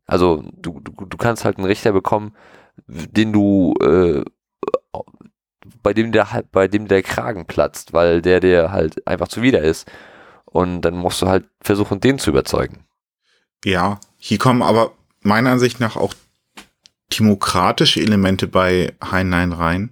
[0.06, 2.34] Also du, du, du kannst halt einen Richter bekommen,
[2.88, 4.24] den du äh,
[5.84, 9.90] bei dem der bei dem der Kragen platzt, weil der dir halt einfach zuwider ist.
[10.58, 12.84] Und dann musst du halt versuchen, den zu überzeugen.
[13.64, 16.16] Ja, hier kommen aber meiner Ansicht nach auch
[17.16, 19.92] demokratische Elemente bei Heinlein rein.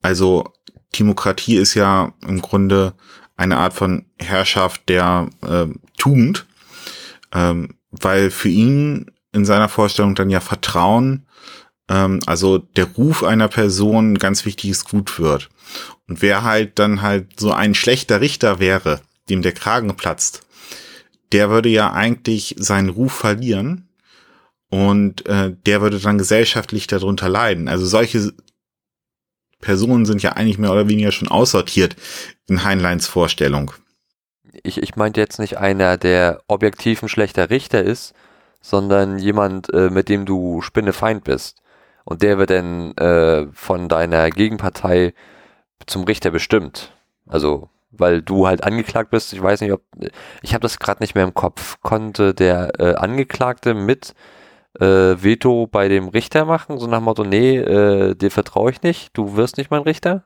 [0.00, 0.50] Also
[0.98, 2.94] Demokratie ist ja im Grunde
[3.36, 5.66] eine Art von Herrschaft der äh,
[5.98, 6.46] Tugend,
[7.34, 11.26] ähm, weil für ihn in seiner Vorstellung dann ja Vertrauen
[11.90, 15.50] ähm, also der Ruf einer Person ganz wichtiges Gut wird.
[16.08, 20.46] Und wer halt dann halt so ein schlechter Richter wäre, dem der Kragen platzt,
[21.32, 23.88] der würde ja eigentlich seinen Ruf verlieren
[24.68, 27.68] und äh, der würde dann gesellschaftlich darunter leiden.
[27.68, 28.32] Also solche
[29.60, 31.96] Personen sind ja eigentlich mehr oder weniger schon aussortiert
[32.48, 33.72] in Heinleins Vorstellung.
[34.62, 38.12] Ich, ich meinte jetzt nicht einer, der objektiv ein schlechter Richter ist,
[38.60, 41.62] sondern jemand, äh, mit dem du Spinnefeind bist
[42.04, 45.14] und der wird dann äh, von deiner Gegenpartei
[45.86, 46.92] zum Richter bestimmt.
[47.26, 49.82] Also, weil du halt angeklagt bist, ich weiß nicht, ob,
[50.42, 54.14] ich habe das gerade nicht mehr im Kopf, konnte der äh, Angeklagte mit
[54.80, 58.82] äh, Veto bei dem Richter machen, so nach dem Motto, nee, äh, dir vertraue ich
[58.82, 60.24] nicht, du wirst nicht mein Richter?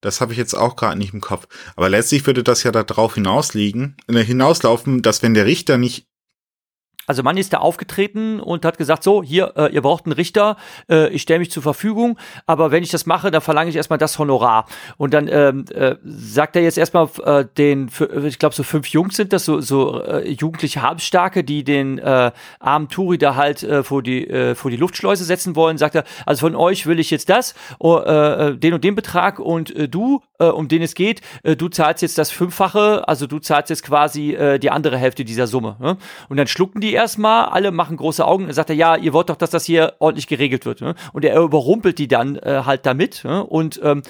[0.00, 1.48] Das habe ich jetzt auch gerade nicht im Kopf.
[1.74, 6.07] Aber letztlich würde das ja darauf hinausliegen, äh, hinauslaufen, dass wenn der Richter nicht
[7.08, 10.56] also Mann ist da aufgetreten und hat gesagt, so, hier, äh, ihr braucht einen Richter,
[10.90, 13.98] äh, ich stelle mich zur Verfügung, aber wenn ich das mache, dann verlange ich erstmal
[13.98, 14.66] das Honorar.
[14.98, 17.90] Und dann ähm, äh, sagt er jetzt erstmal äh, den,
[18.24, 22.30] ich glaube so fünf Jungs sind das, so, so äh, jugendliche Habstarke, die den äh,
[22.60, 26.04] armen Turi da halt äh, vor, die, äh, vor die Luftschleuse setzen wollen, sagt er,
[26.26, 29.88] also von euch will ich jetzt das, oh, äh, den und den Betrag und äh,
[29.88, 33.70] du, äh, um den es geht, äh, du zahlst jetzt das Fünffache, also du zahlst
[33.70, 35.76] jetzt quasi äh, die andere Hälfte dieser Summe.
[35.80, 35.96] Ne?
[36.28, 38.46] Und dann schlucken die erstmal, alle machen große Augen.
[38.46, 40.80] Dann sagt er, ja, ihr wollt doch, dass das hier ordentlich geregelt wird.
[40.80, 40.94] Ne?
[41.12, 43.24] Und er überrumpelt die dann äh, halt damit.
[43.24, 43.44] Ne?
[43.44, 44.02] Und ähm,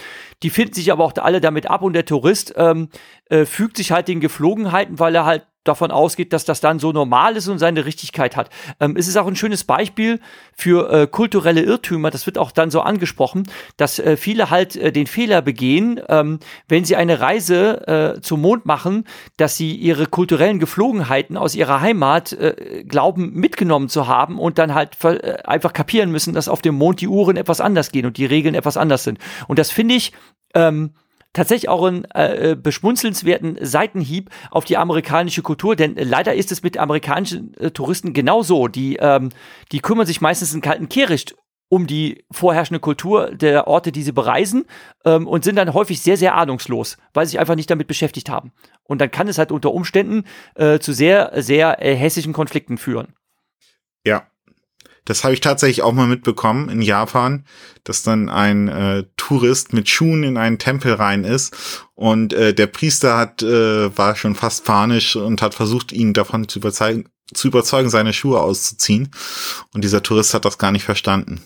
[0.43, 2.89] die finden sich aber auch alle damit ab und der Tourist ähm,
[3.29, 6.93] äh, fügt sich halt den Geflogenheiten, weil er halt davon ausgeht, dass das dann so
[6.93, 8.51] normal ist und seine Richtigkeit hat.
[8.81, 10.21] Ähm, es ist auch ein schönes Beispiel
[10.57, 13.45] für äh, kulturelle Irrtümer, das wird auch dann so angesprochen,
[13.77, 18.41] dass äh, viele halt äh, den Fehler begehen, ähm, wenn sie eine Reise äh, zum
[18.41, 19.05] Mond machen,
[19.37, 24.75] dass sie ihre kulturellen Geflogenheiten aus ihrer Heimat äh, glauben mitgenommen zu haben und dann
[24.75, 28.17] halt äh, einfach kapieren müssen, dass auf dem Mond die Uhren etwas anders gehen und
[28.17, 29.19] die Regeln etwas anders sind.
[29.47, 30.13] Und das finde ich
[30.55, 30.95] ähm,
[31.39, 36.63] tatsächlich auch einen äh, beschmunzelnswerten Seitenhieb auf die amerikanische Kultur, denn äh, leider ist es
[36.63, 38.69] mit amerikanischen äh, Touristen genauso.
[38.69, 39.31] Die, ähm,
[39.73, 41.37] die kümmern sich meistens in kalten Kehricht
[41.69, 44.65] um die vorherrschende Kultur der Orte, die sie bereisen
[45.05, 48.31] ähm, und sind dann häufig sehr, sehr ahnungslos, weil sie sich einfach nicht damit beschäftigt
[48.31, 48.53] haben.
[48.85, 50.25] Und dann kann es halt unter Umständen
[50.55, 53.15] äh, zu sehr, sehr äh, hässlichen Konflikten führen.
[55.09, 57.47] Das habe ich tatsächlich auch mal mitbekommen in Japan,
[57.83, 61.57] dass dann ein äh, Tourist mit Schuhen in einen Tempel rein ist
[61.95, 66.47] und äh, der Priester hat äh, war schon fast panisch und hat versucht, ihn davon
[66.47, 69.11] zu überzeugen, zu überzeugen, seine Schuhe auszuziehen.
[69.73, 71.41] Und dieser Tourist hat das gar nicht verstanden.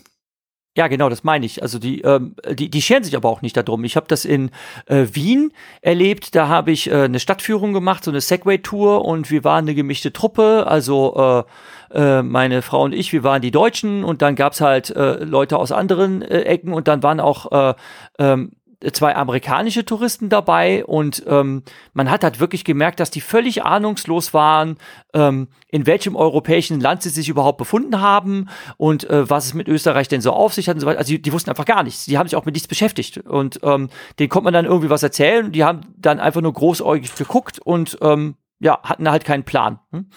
[0.74, 1.62] Ja, genau, das meine ich.
[1.62, 3.84] Also die, ähm, die, die scheren sich aber auch nicht darum.
[3.84, 4.50] Ich habe das in
[4.86, 5.52] äh, Wien
[5.82, 6.34] erlebt.
[6.34, 10.14] Da habe ich äh, eine Stadtführung gemacht, so eine Segway-Tour und wir waren eine gemischte
[10.14, 10.66] Truppe.
[10.66, 11.44] Also
[11.92, 15.22] äh, äh, meine Frau und ich, wir waren die Deutschen und dann gab's halt äh,
[15.22, 17.74] Leute aus anderen äh, Ecken und dann waren auch äh,
[18.18, 18.52] ähm,
[18.92, 21.62] zwei amerikanische Touristen dabei und ähm,
[21.92, 24.76] man hat halt wirklich gemerkt, dass die völlig ahnungslos waren,
[25.14, 29.68] ähm, in welchem europäischen Land sie sich überhaupt befunden haben und äh, was es mit
[29.68, 30.98] Österreich denn so auf sich hat und so weiter.
[30.98, 32.04] Also die, die wussten einfach gar nichts.
[32.06, 35.02] Die haben sich auch mit nichts beschäftigt und ähm, denen konnte man dann irgendwie was
[35.02, 39.78] erzählen die haben dann einfach nur großäugig geguckt und ähm, ja, hatten halt keinen Plan.
[39.90, 40.10] Hm?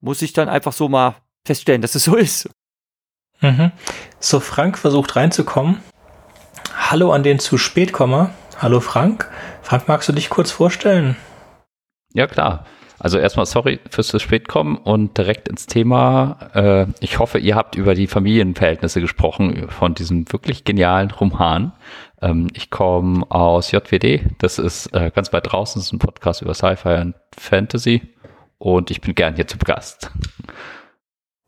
[0.00, 2.48] Muss ich dann einfach so mal feststellen, dass es so ist.
[3.40, 3.72] Mhm.
[4.18, 5.80] So, Frank versucht reinzukommen.
[6.76, 8.30] Hallo an den zu spät komme.
[8.58, 9.28] Hallo Frank.
[9.62, 11.16] Frank, magst du dich kurz vorstellen?
[12.12, 12.66] Ja, klar.
[12.98, 16.38] Also erstmal sorry fürs zu spät kommen und direkt ins Thema.
[16.54, 21.72] Äh, ich hoffe, ihr habt über die Familienverhältnisse gesprochen von diesem wirklich genialen Roman.
[22.22, 24.22] Ähm, ich komme aus JWD.
[24.38, 25.80] Das ist äh, ganz weit draußen.
[25.80, 28.02] Das ist ein Podcast über Sci-Fi und Fantasy.
[28.58, 30.10] Und ich bin gern hier zu Gast.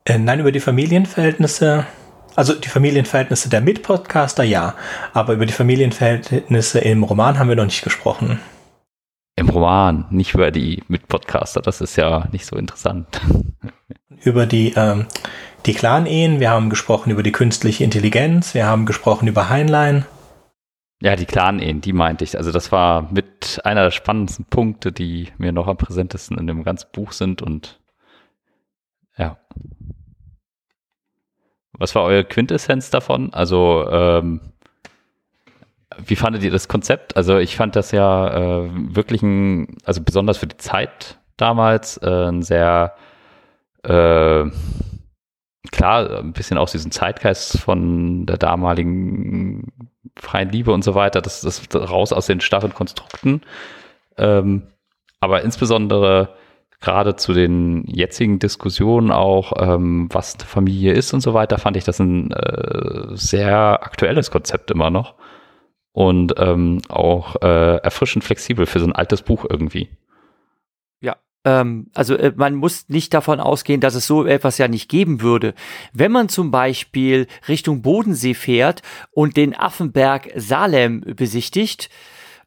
[0.05, 1.85] Äh, nein, über die Familienverhältnisse
[2.35, 4.75] also die Familienverhältnisse der Mitpodcaster ja,
[5.13, 8.39] aber über die Familienverhältnisse im Roman haben wir noch nicht gesprochen.
[9.35, 13.21] Im Roman, nicht über die Mitpodcaster, das ist ja nicht so interessant.
[14.23, 15.05] über die, ähm,
[15.65, 20.05] die Clan-Ehen, wir haben gesprochen über die künstliche Intelligenz, wir haben gesprochen über Heinlein.
[21.01, 22.37] Ja, die Clan-Ehen, die meinte ich.
[22.37, 26.63] Also das war mit einer der spannendsten Punkte, die mir noch am präsentesten in dem
[26.63, 27.79] ganzen Buch sind und
[29.17, 29.37] ja.
[31.79, 33.33] Was war eure Quintessenz davon?
[33.33, 34.41] Also, ähm,
[35.97, 37.17] wie fandet ihr das Konzept?
[37.17, 42.27] Also, ich fand das ja äh, wirklich ein, also besonders für die Zeit damals, äh,
[42.27, 42.95] ein sehr,
[43.83, 44.45] äh,
[45.71, 49.71] klar, ein bisschen aus diesem Zeitgeist von der damaligen
[50.17, 53.41] freien Liebe und so weiter, das, das raus aus den starren Konstrukten.
[54.17, 54.63] Ähm,
[55.21, 56.35] aber insbesondere
[56.79, 61.75] gerade zu den jetzigen Diskussionen auch, ähm, was eine Familie ist und so weiter, fand
[61.77, 65.15] ich das ein äh, sehr aktuelles Konzept immer noch.
[65.91, 69.89] Und ähm, auch äh, erfrischend flexibel für so ein altes Buch irgendwie.
[71.01, 74.87] Ja, ähm, also äh, man muss nicht davon ausgehen, dass es so etwas ja nicht
[74.87, 75.55] geben würde.
[75.91, 81.89] Wenn man zum Beispiel Richtung Bodensee fährt und den Affenberg Salem besichtigt,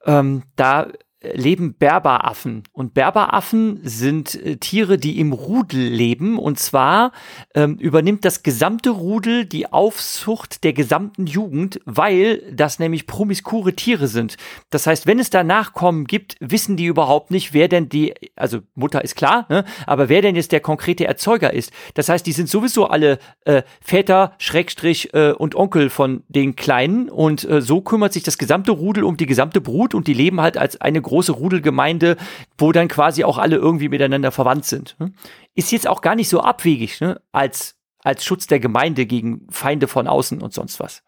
[0.07, 0.89] ähm, da
[1.35, 2.63] leben Berberaffen.
[2.73, 6.39] Und Berberaffen sind äh, Tiere, die im Rudel leben.
[6.39, 7.13] Und zwar
[7.55, 14.09] ähm, übernimmt das gesamte Rudel die Aufzucht der gesamten Jugend, weil das nämlich promiskure Tiere
[14.09, 14.37] sind.
[14.71, 18.61] Das heißt, wenn es da Nachkommen gibt, wissen die überhaupt nicht, wer denn die, also
[18.75, 19.65] Mutter ist klar, ne?
[19.87, 21.73] aber wer denn jetzt der konkrete Erzeuger ist.
[21.95, 27.09] Das heißt, die sind sowieso alle äh, Väter, Schrägstrich äh, und Onkel von den Kleinen.
[27.09, 30.41] Und äh, so kümmert sich das gesamte Rudel um die gesamte Brut und die leben
[30.41, 32.17] halt als eine große Rudelgemeinde,
[32.57, 34.97] wo dann quasi auch alle irgendwie miteinander verwandt sind.
[34.99, 35.13] Ne?
[35.55, 37.21] Ist jetzt auch gar nicht so abwegig, ne?
[37.33, 41.03] als, als Schutz der Gemeinde gegen Feinde von außen und sonst was.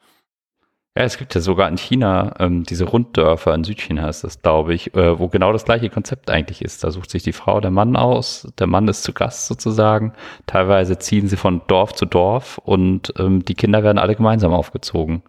[0.97, 4.75] Ja, es gibt ja sogar in China ähm, diese Runddörfer, in Südchina ist das, glaube
[4.75, 6.85] ich, äh, wo genau das gleiche Konzept eigentlich ist.
[6.85, 10.13] Da sucht sich die Frau der Mann aus, der Mann ist zu Gast sozusagen.
[10.47, 15.25] Teilweise ziehen sie von Dorf zu Dorf und ähm, die Kinder werden alle gemeinsam aufgezogen.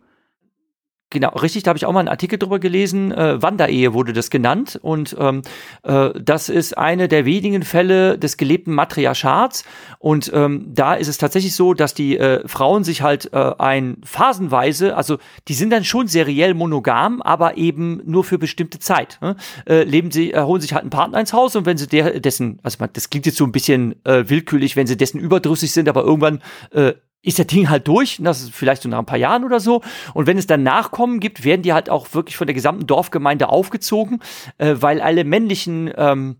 [1.12, 3.12] Genau, richtig, da habe ich auch mal einen Artikel drüber gelesen.
[3.12, 4.80] Äh, Wanderehe wurde das genannt.
[4.82, 5.44] Und ähm,
[5.84, 9.66] äh, das ist eine der wenigen Fälle des gelebten Matriarchats.
[10.00, 13.98] Und ähm, da ist es tatsächlich so, dass die äh, Frauen sich halt äh, ein
[14.04, 19.20] phasenweise, also die sind dann schon seriell monogam, aber eben nur für bestimmte Zeit.
[19.22, 19.36] Ne?
[19.68, 22.20] Äh, leben sie, äh, holen sich halt einen Partner ins Haus und wenn sie der,
[22.20, 25.72] dessen, also man, das klingt jetzt so ein bisschen äh, willkürlich, wenn sie dessen überdrüssig
[25.72, 26.42] sind, aber irgendwann
[26.72, 26.94] äh,
[27.26, 29.82] ist der Ding halt durch, das ist vielleicht so nach ein paar Jahren oder so.
[30.14, 33.50] Und wenn es dann Nachkommen gibt, werden die halt auch wirklich von der gesamten Dorfgemeinde
[33.50, 34.20] aufgezogen,
[34.58, 36.38] äh, weil alle männlichen ähm,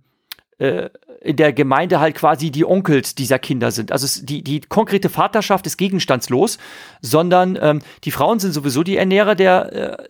[0.58, 0.90] äh,
[1.22, 3.92] in der Gemeinde halt quasi die Onkels dieser Kinder sind.
[3.92, 6.60] Also es, die, die konkrete Vaterschaft ist gegenstandslos,
[7.02, 10.04] sondern ähm, die Frauen sind sowieso die Ernährer der, äh,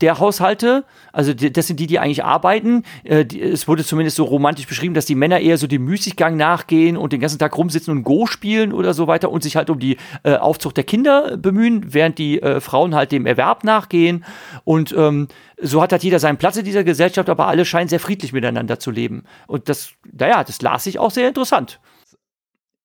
[0.00, 2.84] der Haushalte, also das sind die, die eigentlich arbeiten.
[3.04, 6.96] Äh, es wurde zumindest so romantisch beschrieben, dass die Männer eher so dem Müßiggang nachgehen
[6.96, 9.78] und den ganzen Tag rumsitzen und Go spielen oder so weiter und sich halt um
[9.78, 14.24] die äh, Aufzucht der Kinder bemühen, während die äh, Frauen halt dem Erwerb nachgehen.
[14.64, 15.28] Und ähm,
[15.60, 18.78] so hat halt jeder seinen Platz in dieser Gesellschaft, aber alle scheinen sehr friedlich miteinander
[18.78, 19.24] zu leben.
[19.46, 21.80] Und das, naja, das las ich auch sehr interessant.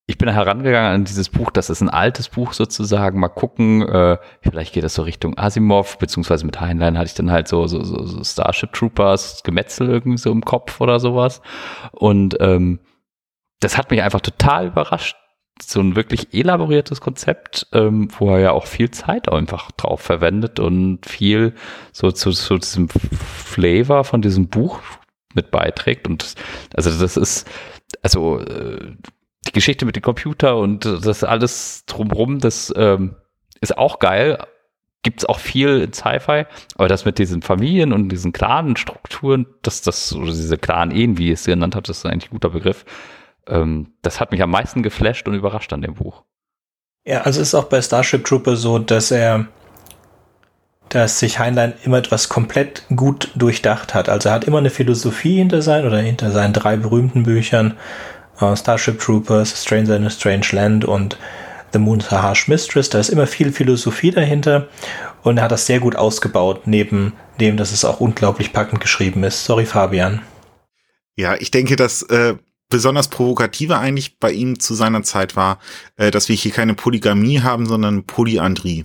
[0.08, 4.18] Ich bin herangegangen an dieses Buch, das ist ein altes Buch sozusagen, mal gucken, äh,
[4.40, 7.82] vielleicht geht das so Richtung Asimov, beziehungsweise mit Heinlein hatte ich dann halt so, so,
[7.82, 11.42] so, so Starship Troopers, Gemetzel irgendwie so im Kopf oder sowas.
[11.90, 12.78] Und ähm,
[13.58, 15.16] das hat mich einfach total überrascht.
[15.60, 20.60] So ein wirklich elaboriertes Konzept, ähm, wo er ja auch viel Zeit einfach drauf verwendet
[20.60, 21.54] und viel
[21.92, 24.80] so zu, zu diesem Flavor von diesem Buch
[25.34, 26.06] mit beiträgt.
[26.06, 26.34] Und
[26.74, 27.48] also das ist,
[28.02, 28.96] also äh,
[29.46, 33.16] die Geschichte mit dem Computer und das alles drumrum, das ähm,
[33.60, 34.38] ist auch geil.
[35.02, 39.82] Gibt es auch viel in Sci-Fi, aber das mit diesen Familien und diesen Clan-Strukturen, das,
[39.82, 42.84] das, oder diese Clan-Ehen, wie es sie genannt hat, das ist eigentlich ein guter Begriff.
[43.46, 46.24] Ähm, das hat mich am meisten geflasht und überrascht an dem Buch.
[47.04, 49.46] Ja, also ist auch bei Starship Trooper so, dass er,
[50.88, 54.08] dass sich Heinlein immer etwas komplett gut durchdacht hat.
[54.08, 57.76] Also er hat immer eine Philosophie hinter seinen oder hinter seinen drei berühmten Büchern
[58.56, 61.18] Starship Troopers, Stranger in a Strange Land und
[61.72, 62.90] The Moon's a Harsh Mistress.
[62.90, 64.68] Da ist immer viel Philosophie dahinter
[65.22, 69.24] und er hat das sehr gut ausgebaut, neben dem, dass es auch unglaublich packend geschrieben
[69.24, 69.44] ist.
[69.44, 70.22] Sorry, Fabian.
[71.16, 72.36] Ja, ich denke, dass äh,
[72.68, 75.58] besonders provokative eigentlich bei ihm zu seiner Zeit war,
[75.96, 78.84] äh, dass wir hier keine Polygamie haben, sondern Polyandrie.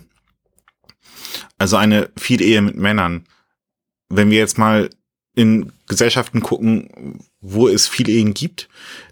[1.58, 3.26] Also eine Vielehe mit Männern.
[4.10, 4.89] Wenn wir jetzt mal
[5.34, 8.68] in Gesellschaften gucken, wo es viele Ehen gibt,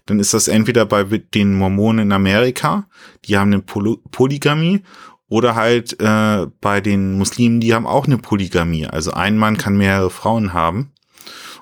[0.06, 2.88] dann ist das entweder bei den Mormonen in Amerika,
[3.24, 4.82] die haben eine Poly Polygamie,
[5.28, 8.86] oder halt äh, bei den Muslimen, die haben auch eine Polygamie.
[8.86, 10.92] Also ein Mann kann mehrere Frauen haben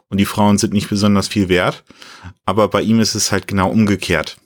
[0.08, 1.84] und die Frauen sind nicht besonders viel wert,
[2.46, 4.38] aber bei ihm ist es halt genau umgekehrt.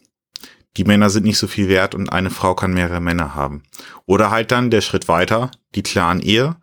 [0.76, 3.62] Die Männer sind nicht so viel wert und eine Frau kann mehrere Männer haben.
[4.06, 6.56] Oder halt dann der Schritt weiter, die Clan-Ehe,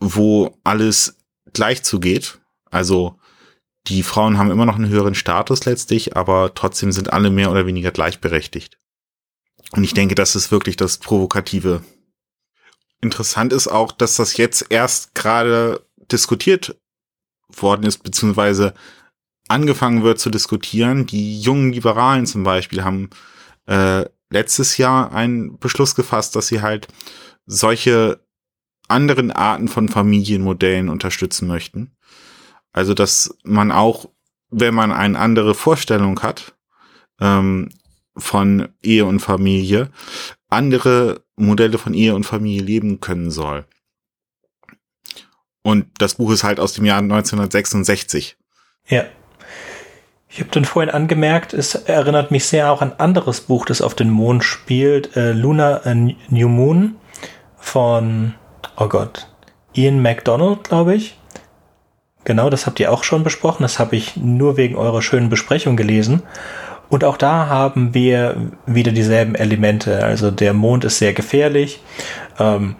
[0.00, 1.16] wo alles
[1.52, 2.40] gleich zugeht.
[2.70, 3.18] Also
[3.86, 7.66] die Frauen haben immer noch einen höheren Status letztlich, aber trotzdem sind alle mehr oder
[7.66, 8.78] weniger gleichberechtigt.
[9.72, 11.82] Und ich denke, das ist wirklich das Provokative.
[13.00, 16.76] Interessant ist auch, dass das jetzt erst gerade diskutiert
[17.48, 18.74] worden ist, beziehungsweise
[19.48, 21.06] angefangen wird zu diskutieren.
[21.06, 23.10] Die jungen Liberalen zum Beispiel haben
[23.66, 26.88] äh, letztes Jahr einen Beschluss gefasst, dass sie halt
[27.46, 28.24] solche
[28.88, 31.96] anderen Arten von Familienmodellen unterstützen möchten.
[32.72, 34.08] Also, dass man auch,
[34.50, 36.54] wenn man eine andere Vorstellung hat
[37.20, 37.70] ähm,
[38.16, 39.90] von Ehe und Familie,
[40.48, 43.66] andere Modelle von Ehe und Familie leben können soll.
[45.62, 48.36] Und das Buch ist halt aus dem Jahr 1966.
[48.88, 49.04] Ja.
[50.28, 53.96] Ich habe dann vorhin angemerkt, es erinnert mich sehr auch an anderes Buch, das auf
[53.96, 56.94] den Mond spielt, äh, Luna a New Moon
[57.56, 58.34] von,
[58.76, 59.26] oh Gott,
[59.74, 61.19] Ian MacDonald, glaube ich.
[62.24, 63.62] Genau, das habt ihr auch schon besprochen.
[63.62, 66.22] Das habe ich nur wegen eurer schönen Besprechung gelesen.
[66.88, 70.04] Und auch da haben wir wieder dieselben Elemente.
[70.04, 71.80] Also der Mond ist sehr gefährlich.
[72.38, 72.76] Ähm,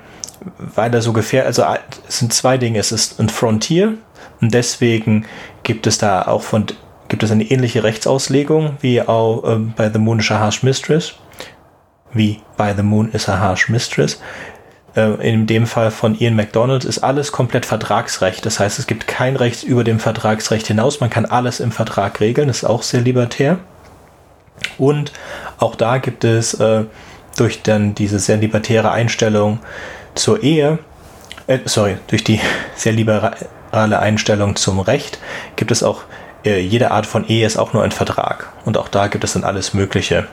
[0.59, 1.65] weil er so gefährlich, also
[2.09, 2.79] es sind zwei Dinge.
[2.79, 3.95] Es ist ein Frontier
[4.41, 5.27] und deswegen
[5.63, 6.67] gibt es da auch von,
[7.09, 11.15] gibt es eine ähnliche Rechtsauslegung wie auch äh, bei The Moon is a Harsh Mistress.
[12.13, 14.21] Wie bei The Moon is a Harsh Mistress.
[14.97, 18.45] Äh, in dem Fall von Ian McDonald ist alles komplett Vertragsrecht.
[18.45, 21.01] Das heißt, es gibt kein Recht über dem Vertragsrecht hinaus.
[21.01, 22.49] Man kann alles im Vertrag regeln.
[22.49, 23.59] Das ist auch sehr libertär.
[24.79, 25.13] Und
[25.59, 26.85] auch da gibt es äh,
[27.37, 29.61] durch dann diese sehr libertäre Einstellung
[30.15, 30.79] zur Ehe,
[31.47, 32.41] äh, sorry, durch die
[32.75, 35.19] sehr liberale Einstellung zum Recht
[35.57, 36.03] gibt es auch,
[36.45, 38.53] äh, jede Art von Ehe ist auch nur ein Vertrag.
[38.65, 40.27] Und auch da gibt es dann alles Mögliche.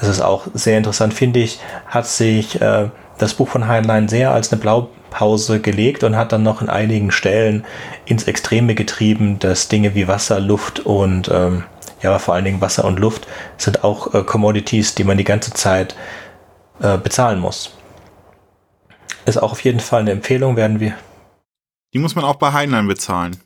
[0.00, 2.88] Das ist auch sehr interessant, finde ich, hat sich äh,
[3.18, 7.10] das Buch von Heinlein sehr als eine Blaupause gelegt und hat dann noch in einigen
[7.10, 7.64] Stellen
[8.04, 11.64] ins Extreme getrieben, dass Dinge wie Wasser, Luft und ähm,
[12.00, 15.52] ja, vor allen Dingen Wasser und Luft sind auch äh, Commodities, die man die ganze
[15.52, 15.96] Zeit
[16.80, 17.72] äh, bezahlen muss.
[19.26, 20.94] Ist auch auf jeden Fall eine Empfehlung, werden wir.
[21.92, 23.36] Die muss man auch bei Heinlein bezahlen.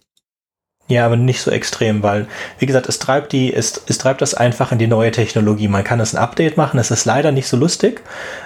[0.88, 2.26] Ja, aber nicht so extrem, weil,
[2.58, 5.68] wie gesagt, es treibt die, es, es treibt das einfach in die neue Technologie.
[5.68, 8.02] Man kann es ein Update machen, es ist leider nicht so lustig.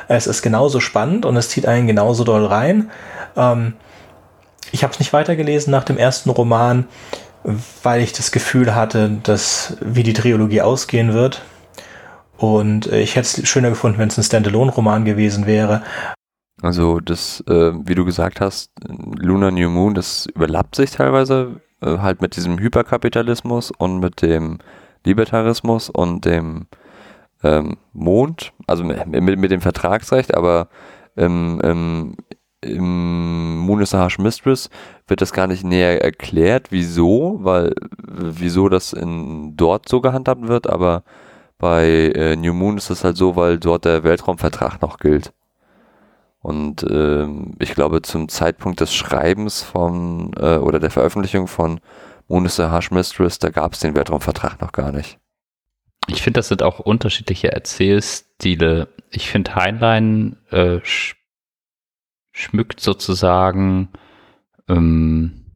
[0.09, 2.91] Es ist genauso spannend und es zieht einen genauso doll rein.
[3.37, 3.75] Ähm,
[4.71, 6.87] ich habe es nicht weitergelesen nach dem ersten Roman,
[7.83, 11.43] weil ich das Gefühl hatte, dass wie die Trilogie ausgehen wird.
[12.37, 15.83] Und äh, ich hätte es schöner gefunden, wenn es ein Standalone-Roman gewesen wäre.
[16.63, 21.99] Also das, äh, wie du gesagt hast, Lunar New Moon, das überlappt sich teilweise äh,
[21.99, 24.59] halt mit diesem Hyperkapitalismus und mit dem
[25.05, 26.67] Libertarismus und dem
[27.43, 30.69] ähm, Mond, also mit, mit dem Vertragsrecht, aber
[31.17, 32.17] im, im,
[32.61, 34.71] im Moon is a Harsh Mistress
[35.07, 40.69] wird das gar nicht näher erklärt, wieso, weil wieso das in dort so gehandhabt wird,
[40.69, 41.05] aber
[41.59, 45.33] Bei äh, New Moon ist es halt so, weil dort der Weltraumvertrag noch gilt.
[46.47, 51.81] Und ähm, ich glaube, zum Zeitpunkt des Schreibens von äh, oder der Veröffentlichung von
[52.29, 55.19] Moon is the Harsh Mistress, da gab es den Weltraumvertrag noch gar nicht.
[56.07, 58.87] Ich finde, das sind auch unterschiedliche Erzählstile.
[59.11, 61.17] Ich finde, Heinlein äh, sch
[62.31, 63.89] schmückt sozusagen
[64.69, 65.47] ähm,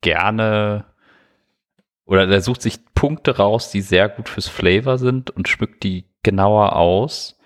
[0.00, 0.84] gerne
[2.04, 6.04] oder er sucht sich Punkte raus, die sehr gut fürs Flavor sind und schmückt die
[6.22, 7.36] genauer aus.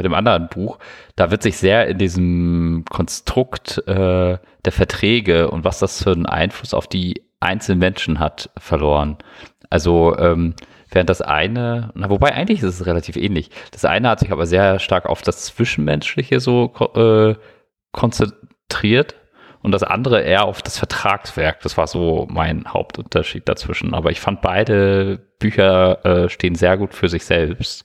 [0.00, 0.78] Mit dem anderen Buch,
[1.14, 6.24] da wird sich sehr in diesem Konstrukt äh, der Verträge und was das für einen
[6.24, 9.18] Einfluss auf die einzelnen Menschen hat, verloren.
[9.68, 10.54] Also ähm,
[10.88, 13.50] während das eine, na, wobei eigentlich ist es relativ ähnlich.
[13.72, 17.34] Das eine hat sich aber sehr stark auf das Zwischenmenschliche so äh,
[17.92, 19.16] konzentriert
[19.60, 21.60] und das andere eher auf das Vertragswerk.
[21.60, 23.92] Das war so mein Hauptunterschied dazwischen.
[23.92, 27.84] Aber ich fand beide Bücher äh, stehen sehr gut für sich selbst.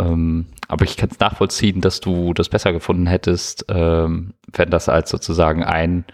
[0.00, 4.88] Ähm, aber ich kann es nachvollziehen, dass du das besser gefunden hättest, ähm, wenn das
[4.88, 6.04] als sozusagen ein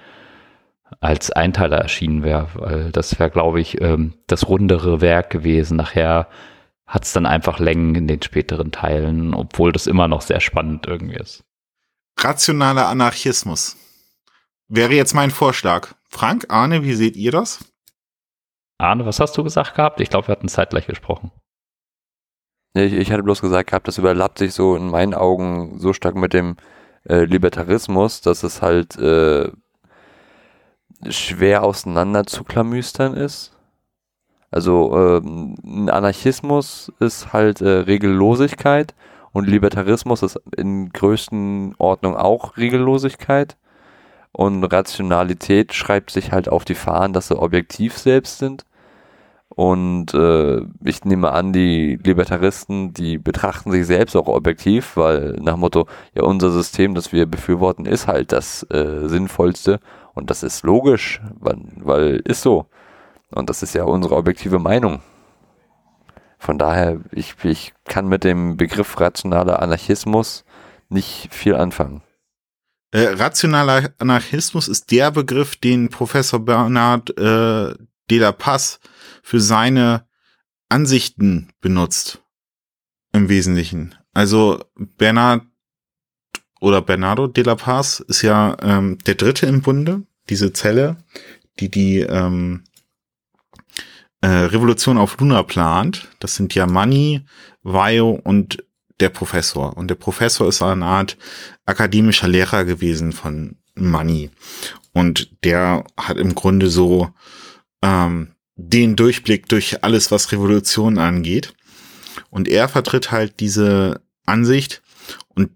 [1.01, 5.77] als Einteiler erschienen wäre, weil das wäre, glaube ich, ähm, das rundere Werk gewesen.
[5.77, 6.29] Nachher
[6.87, 10.87] hat es dann einfach Längen in den späteren Teilen, obwohl das immer noch sehr spannend
[10.87, 11.45] irgendwie ist.
[12.19, 13.77] Rationaler Anarchismus
[14.69, 15.95] wäre jetzt mein Vorschlag.
[16.09, 17.65] Frank, Arne, wie seht ihr das?
[18.79, 20.01] Arne, was hast du gesagt gehabt?
[20.01, 21.33] Ich glaube, wir hatten zeitgleich gesprochen.
[22.77, 26.15] Ich, ich hatte bloß gesagt gehabt, das überlappt sich so in meinen Augen so stark
[26.15, 26.57] mit dem
[27.09, 29.51] äh, Libertarismus, dass es halt äh,
[31.09, 33.53] schwer auseinander zu klamüstern ist.
[34.51, 38.95] Also ähm, ein Anarchismus ist halt äh, Regellosigkeit
[39.33, 43.57] und Libertarismus ist in größten Ordnung auch Regellosigkeit.
[44.33, 48.67] Und Rationalität schreibt sich halt auf die Fahnen, dass sie objektiv selbst sind.
[49.57, 55.57] Und äh, ich nehme an, die Libertaristen, die betrachten sich selbst auch objektiv, weil nach
[55.57, 59.81] Motto, ja, unser System, das wir befürworten, ist halt das äh, Sinnvollste.
[60.13, 62.67] Und das ist logisch, weil, weil ist so.
[63.31, 65.01] Und das ist ja unsere objektive Meinung.
[66.39, 70.45] Von daher, ich, ich kann mit dem Begriff rationaler Anarchismus
[70.91, 72.03] nicht viel anfangen.
[72.91, 77.75] Äh, rationaler Anarchismus ist der Begriff, den Professor Bernard äh,
[78.11, 78.81] de la Paz
[79.27, 80.07] für seine
[80.69, 82.23] Ansichten benutzt.
[83.13, 83.97] Im Wesentlichen.
[84.13, 85.43] Also Bernard
[86.61, 90.99] oder Bernardo de la Paz ist ja ähm, der Dritte im Bunde, diese Zelle,
[91.59, 92.63] die die ähm,
[94.21, 96.09] äh, Revolution auf Luna plant.
[96.21, 97.27] Das sind ja Mani,
[97.65, 98.65] Vaio und
[99.01, 99.77] der Professor.
[99.77, 101.17] Und der Professor ist eine Art
[101.65, 104.31] akademischer Lehrer gewesen von Mani.
[104.93, 107.11] Und der hat im Grunde so
[107.83, 111.55] ähm, den Durchblick durch alles, was Revolution angeht.
[112.31, 114.83] Und er vertritt halt diese Ansicht
[115.29, 115.51] und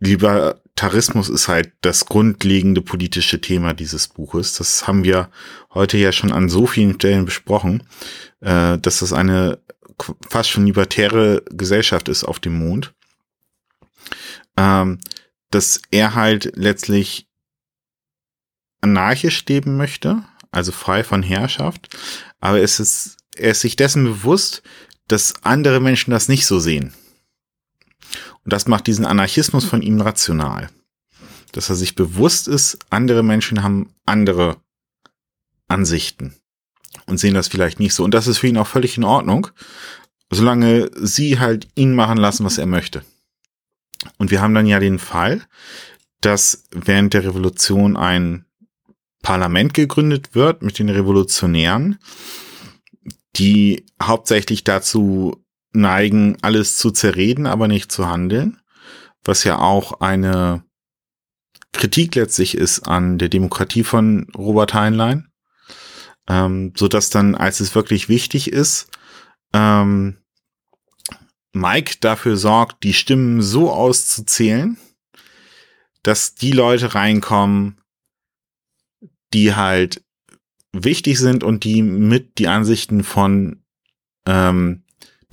[0.00, 4.54] Libertarismus ist halt das grundlegende politische Thema dieses Buches.
[4.54, 5.30] Das haben wir
[5.72, 7.84] heute ja schon an so vielen Stellen besprochen,
[8.40, 9.60] äh, dass das eine
[10.28, 12.92] fast schon libertäre Gesellschaft ist auf dem Mond.
[14.58, 14.98] Ähm,
[15.50, 17.26] dass er halt letztlich
[18.80, 20.22] anarchisch leben möchte,
[20.56, 21.94] also frei von Herrschaft,
[22.40, 24.62] aber es ist, er ist sich dessen bewusst,
[25.06, 26.94] dass andere Menschen das nicht so sehen.
[28.44, 30.70] Und das macht diesen Anarchismus von ihm rational.
[31.52, 34.56] Dass er sich bewusst ist, andere Menschen haben andere
[35.68, 36.34] Ansichten
[37.06, 38.02] und sehen das vielleicht nicht so.
[38.02, 39.48] Und das ist für ihn auch völlig in Ordnung,
[40.30, 43.04] solange sie halt ihn machen lassen, was er möchte.
[44.16, 45.42] Und wir haben dann ja den Fall,
[46.22, 48.45] dass während der Revolution ein
[49.26, 51.98] Parlament gegründet wird mit den Revolutionären,
[53.34, 58.60] die hauptsächlich dazu neigen, alles zu zerreden, aber nicht zu handeln,
[59.24, 60.62] was ja auch eine
[61.72, 65.26] Kritik letztlich ist an der Demokratie von Robert Heinlein,
[66.28, 68.96] ähm, so dass dann, als es wirklich wichtig ist,
[69.52, 70.18] ähm,
[71.52, 74.78] Mike dafür sorgt, die Stimmen so auszuzählen,
[76.04, 77.80] dass die Leute reinkommen,
[79.36, 80.02] die halt
[80.72, 83.62] wichtig sind und die mit die Ansichten von
[84.26, 84.82] ähm,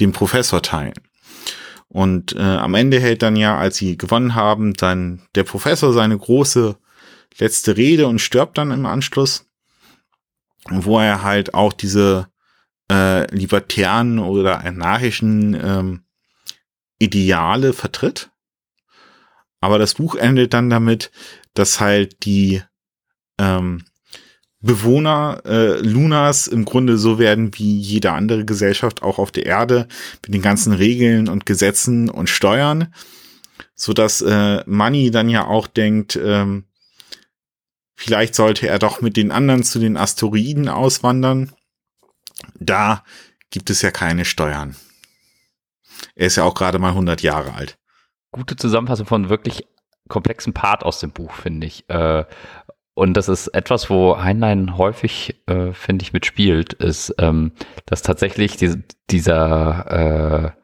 [0.02, 0.96] dem Professor teilen.
[1.88, 6.18] Und äh, am Ende hält dann ja, als sie gewonnen haben, dann der Professor seine
[6.18, 6.76] große
[7.38, 9.50] letzte Rede und stirbt dann im Anschluss,
[10.70, 12.28] wo er halt auch diese
[12.92, 16.04] äh, libertären oder anarchischen ähm,
[17.00, 18.32] Ideale vertritt.
[19.62, 21.10] Aber das Buch endet dann damit,
[21.54, 22.62] dass halt die
[23.40, 23.86] ähm,
[24.64, 29.90] Bewohner äh, Lunas im Grunde so werden wie jede andere Gesellschaft auch auf der Erde
[30.26, 32.94] mit den ganzen Regeln und Gesetzen und Steuern,
[33.76, 36.64] so dass äh, Money dann ja auch denkt, ähm,
[37.96, 41.52] vielleicht sollte er doch mit den anderen zu den Asteroiden auswandern.
[42.58, 43.04] Da
[43.50, 44.78] gibt es ja keine Steuern.
[46.16, 47.78] Er ist ja auch gerade mal 100 Jahre alt.
[48.32, 49.66] Gute Zusammenfassung von wirklich
[50.08, 51.90] komplexen Part aus dem Buch, finde ich.
[51.90, 52.24] Äh,
[52.96, 57.54] und das ist etwas, wo Heinlein häufig, äh, finde ich, mitspielt, ist, ähm,
[57.86, 60.62] dass tatsächlich die, dieser äh,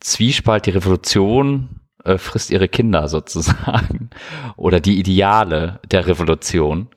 [0.00, 4.10] Zwiespalt, die Revolution äh, frisst ihre Kinder sozusagen
[4.56, 6.88] oder die Ideale der Revolution.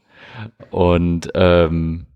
[0.72, 2.08] Und ähm,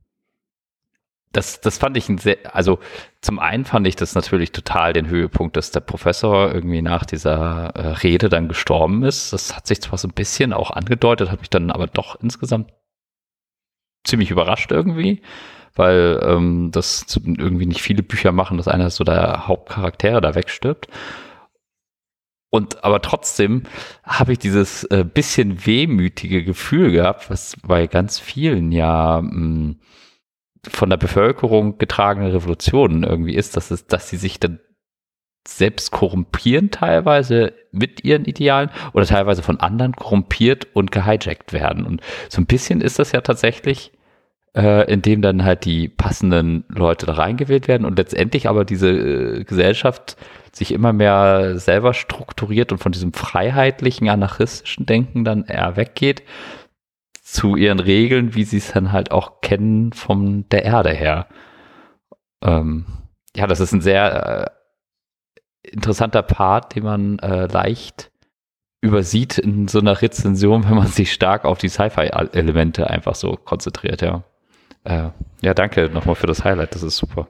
[1.32, 2.79] das, das fand ich ein sehr, also
[3.21, 7.67] zum einen fand ich das natürlich total den Höhepunkt, dass der Professor irgendwie nach dieser
[7.75, 9.32] äh, Rede dann gestorben ist.
[9.32, 12.73] Das hat sich zwar so ein bisschen auch angedeutet, hat mich dann aber doch insgesamt
[14.03, 15.21] ziemlich überrascht irgendwie,
[15.75, 20.88] weil ähm, das irgendwie nicht viele Bücher machen, dass einer so der Hauptcharaktere da wegstirbt.
[22.49, 23.63] Und aber trotzdem
[24.03, 29.79] habe ich dieses äh, bisschen wehmütige Gefühl gehabt, was bei ganz vielen ja mh, hm,
[30.68, 34.59] von der Bevölkerung getragene Revolutionen irgendwie ist, dass es, dass sie sich dann
[35.47, 41.86] selbst korrumpieren teilweise mit ihren Idealen oder teilweise von anderen korrumpiert und gehijackt werden.
[41.86, 43.91] Und so ein bisschen ist das ja tatsächlich,
[44.55, 49.43] äh, indem dann halt die passenden Leute da reingewählt werden und letztendlich aber diese äh,
[49.43, 50.16] Gesellschaft
[50.51, 56.22] sich immer mehr selber strukturiert und von diesem freiheitlichen, anarchistischen Denken dann eher weggeht
[57.32, 61.27] zu ihren Regeln, wie sie es dann halt auch kennen von der Erde her.
[62.43, 62.86] Ähm,
[63.34, 64.51] ja, das ist ein sehr
[65.63, 68.11] äh, interessanter Part, den man äh, leicht
[68.82, 74.01] übersieht in so einer Rezension, wenn man sich stark auf die Sci-Fi-Elemente einfach so konzentriert,
[74.01, 74.23] ja.
[74.84, 75.11] Äh,
[75.41, 77.29] ja, danke nochmal für das Highlight, das ist super.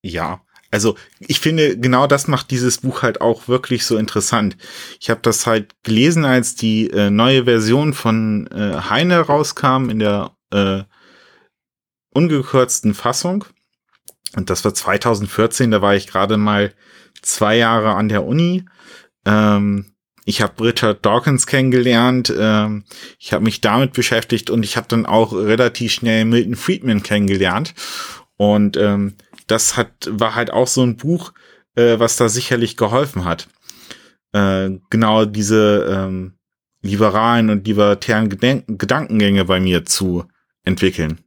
[0.00, 0.40] Ja,
[0.72, 4.56] also ich finde, genau das macht dieses Buch halt auch wirklich so interessant.
[5.00, 9.98] Ich habe das halt gelesen, als die äh, neue Version von äh, Heine rauskam in
[9.98, 10.82] der äh,
[12.14, 13.44] ungekürzten Fassung.
[14.34, 16.72] Und das war 2014, da war ich gerade mal
[17.20, 18.64] zwei Jahre an der Uni.
[19.26, 19.92] Ähm,
[20.24, 22.84] ich habe Richard Dawkins kennengelernt, ähm,
[23.18, 27.74] ich habe mich damit beschäftigt und ich habe dann auch relativ schnell Milton Friedman kennengelernt.
[28.38, 29.14] Und ähm,
[29.46, 31.32] das hat, war halt auch so ein Buch,
[31.74, 33.48] äh, was da sicherlich geholfen hat.
[34.32, 36.38] Äh, genau diese ähm,
[36.82, 40.24] liberalen und libertären Gedenk Gedankengänge bei mir zu
[40.64, 41.20] entwickeln.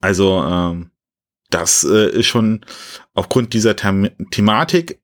[0.00, 0.90] Also ähm,
[1.50, 2.64] das äh, ist schon
[3.14, 5.00] aufgrund dieser The Thematik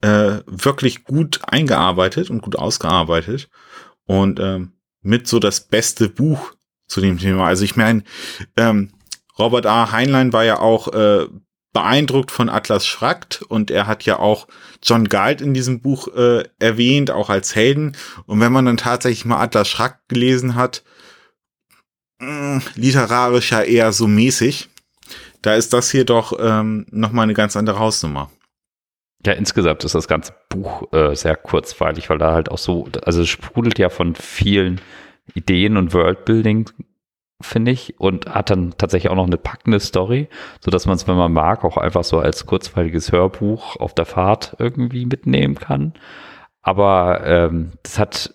[0.00, 3.48] äh, wirklich gut eingearbeitet und gut ausgearbeitet
[4.06, 6.52] und ähm, mit so das beste Buch
[6.86, 7.46] zu dem Thema.
[7.46, 8.04] Also ich meine,
[8.56, 8.92] ähm,
[9.38, 9.90] Robert A.
[9.90, 11.26] Heinlein war ja auch äh,
[11.74, 14.46] beeindruckt von Atlas Schragt und er hat ja auch
[14.82, 17.96] John Galt in diesem Buch äh, erwähnt, auch als Helden.
[18.26, 20.84] Und wenn man dann tatsächlich mal Atlas Schragt gelesen hat,
[22.20, 24.70] mh, mm, literarisch ja eher so mäßig,
[25.42, 28.30] da ist das hier doch ähm, nochmal eine ganz andere Hausnummer.
[29.26, 33.22] Ja, insgesamt ist das ganze Buch äh, sehr kurzweilig, weil da halt auch so, also
[33.22, 34.80] es sprudelt ja von vielen
[35.34, 36.70] Ideen und Worldbuilding
[37.44, 40.28] finde ich, und hat dann tatsächlich auch noch eine packende Story,
[40.60, 44.06] so dass man es, wenn man mag, auch einfach so als kurzweiliges Hörbuch auf der
[44.06, 45.94] Fahrt irgendwie mitnehmen kann.
[46.62, 48.34] Aber ähm, das hat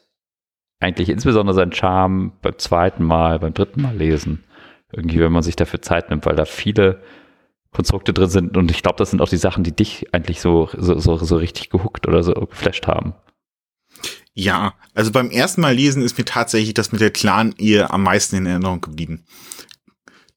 [0.80, 4.44] eigentlich insbesondere seinen Charme beim zweiten Mal, beim dritten Mal lesen.
[4.92, 7.02] Irgendwie, wenn man sich dafür Zeit nimmt, weil da viele
[7.72, 10.70] Konstrukte drin sind und ich glaube, das sind auch die Sachen, die dich eigentlich so,
[10.76, 13.14] so, so, so richtig gehuckt oder so geflasht haben.
[14.40, 18.38] Ja, also beim ersten Mal lesen ist mir tatsächlich das mit der Clan-Ehe am meisten
[18.38, 19.26] in Erinnerung geblieben.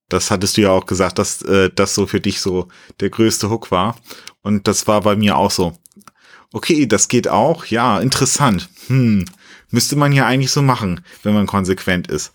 [0.09, 2.67] Das hattest du ja auch gesagt, dass äh, das so für dich so
[2.99, 3.95] der größte Hook war.
[4.41, 5.79] Und das war bei mir auch so.
[6.53, 7.67] Okay, das geht auch.
[7.67, 8.69] Ja, interessant.
[8.89, 9.25] Hm,
[9.71, 12.33] müsste man ja eigentlich so machen, wenn man konsequent ist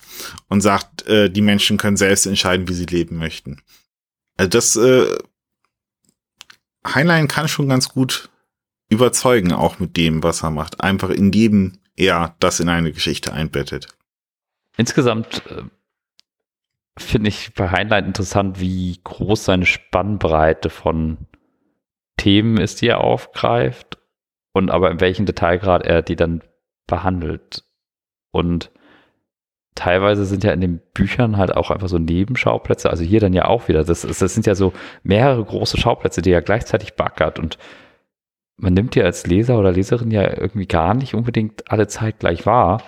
[0.48, 3.62] und sagt, äh, die Menschen können selbst entscheiden, wie sie leben möchten.
[4.38, 5.18] Also das äh,
[6.88, 8.30] Heinlein kann schon ganz gut
[8.90, 10.82] überzeugen, auch mit dem, was er macht.
[10.82, 13.88] Einfach indem er das in eine Geschichte einbettet.
[14.78, 15.64] Insgesamt äh,
[16.98, 21.18] finde ich bei Heinlein interessant, wie groß seine Spannbreite von
[22.18, 23.98] Themen ist, die er aufgreift
[24.54, 26.44] und aber in welchem Detailgrad er die dann
[26.88, 27.64] behandelt.
[28.32, 28.72] Und
[29.76, 33.46] teilweise sind ja in den Büchern halt auch einfach so Nebenschauplätze, also hier dann ja
[33.46, 34.74] auch wieder, das, das sind ja so
[35.04, 37.58] mehrere große Schauplätze, die er gleichzeitig backert und
[38.58, 42.46] man nimmt ja als Leser oder Leserin ja irgendwie gar nicht unbedingt alle Zeit gleich
[42.46, 42.84] wahr.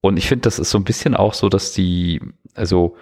[0.00, 2.20] Und ich finde, das ist so ein bisschen auch so, dass die,
[2.54, 2.96] also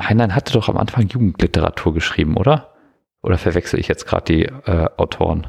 [0.00, 2.74] Heinlein hatte doch am Anfang Jugendliteratur geschrieben, oder?
[3.22, 5.46] Oder verwechsel ich jetzt gerade die äh, Autoren?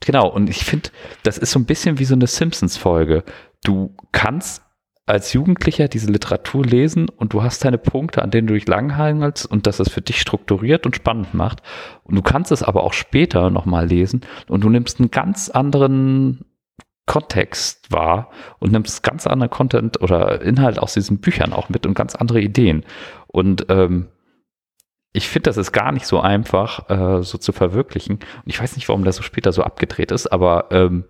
[0.00, 0.90] Genau, und ich finde,
[1.22, 3.24] das ist so ein bisschen wie so eine Simpsons-Folge.
[3.64, 4.62] Du kannst
[5.06, 9.46] als Jugendlicher diese Literatur lesen und du hast deine Punkte, an denen du dich langhangelst
[9.46, 11.62] und dass es für dich strukturiert und spannend macht.
[12.02, 16.44] Und du kannst es aber auch später nochmal lesen und du nimmst einen ganz anderen
[17.06, 21.94] Kontext wahr und nimmst ganz anderen Content oder Inhalt aus diesen Büchern auch mit und
[21.94, 22.84] ganz andere Ideen.
[23.28, 24.08] Und ähm,
[25.12, 28.16] ich finde, das ist gar nicht so einfach, äh, so zu verwirklichen.
[28.16, 31.04] Und ich weiß nicht, warum das so später so abgedreht ist, aber ähm,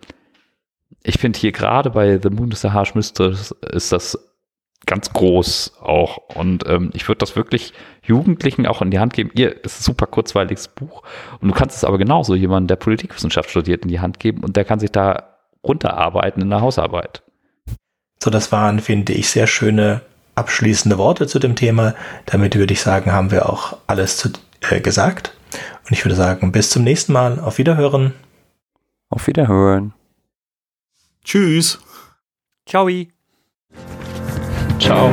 [1.06, 4.18] ich finde hier gerade bei The Moon is the Harsh Mistress ist das
[4.86, 6.18] ganz groß auch.
[6.34, 7.72] Und ähm, ich würde das wirklich
[8.02, 9.30] Jugendlichen auch in die Hand geben.
[9.34, 11.02] Ihr, es ist ein super kurzweiliges Buch.
[11.40, 14.56] Und du kannst es aber genauso jemandem, der Politikwissenschaft studiert, in die Hand geben und
[14.56, 17.22] der kann sich da runterarbeiten in der Hausarbeit.
[18.22, 20.00] So, das waren, finde ich, sehr schöne
[20.34, 21.94] abschließende Worte zu dem Thema.
[22.26, 24.30] Damit würde ich sagen, haben wir auch alles zu,
[24.70, 25.32] äh, gesagt.
[25.86, 27.38] Und ich würde sagen, bis zum nächsten Mal.
[27.38, 28.12] Auf Wiederhören.
[29.08, 29.92] Auf Wiederhören.
[31.26, 31.78] Tschüss.
[32.66, 32.88] Ciao.
[34.78, 35.10] Ciao.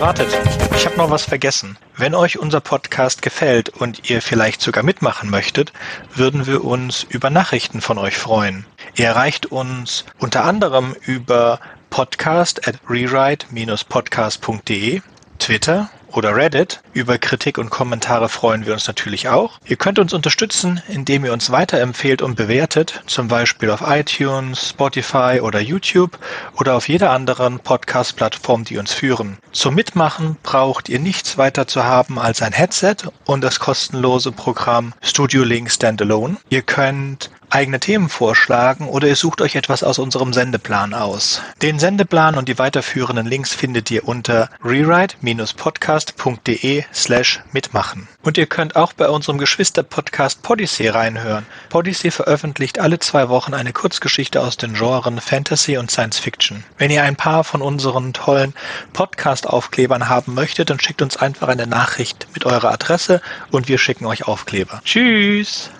[0.00, 0.26] Wartet,
[0.74, 1.78] ich habe noch was vergessen.
[1.96, 5.72] Wenn euch unser Podcast gefällt und ihr vielleicht sogar mitmachen möchtet,
[6.12, 8.66] würden wir uns über Nachrichten von euch freuen.
[8.96, 15.02] Ihr erreicht uns unter anderem über podcast at rewrite-podcast.de,
[15.38, 16.80] Twitter oder Reddit.
[16.92, 19.58] Über Kritik und Kommentare freuen wir uns natürlich auch.
[19.64, 25.40] Ihr könnt uns unterstützen, indem ihr uns weiterempfehlt und bewertet, zum Beispiel auf iTunes, Spotify
[25.42, 26.18] oder YouTube
[26.58, 29.38] oder auf jeder anderen Podcast-Plattform, die uns führen.
[29.52, 34.92] Zum Mitmachen braucht ihr nichts weiter zu haben als ein Headset und das kostenlose Programm
[35.00, 36.36] Studio Link Standalone.
[36.48, 41.42] Ihr könnt eigene Themen vorschlagen oder ihr sucht euch etwas aus unserem Sendeplan aus.
[41.62, 48.08] Den Sendeplan und die weiterführenden Links findet ihr unter rewrite-podcast.de slash mitmachen.
[48.22, 51.46] Und ihr könnt auch bei unserem Geschwister-Podcast Podyssey reinhören.
[51.68, 56.64] Podyssey veröffentlicht alle zwei Wochen eine Kurzgeschichte aus den Genren Fantasy und Science Fiction.
[56.78, 58.54] Wenn ihr ein paar von unseren tollen
[58.92, 63.20] Podcast-Aufklebern haben möchtet, dann schickt uns einfach eine Nachricht mit eurer Adresse
[63.50, 64.80] und wir schicken euch Aufkleber.
[64.84, 65.70] Tschüss!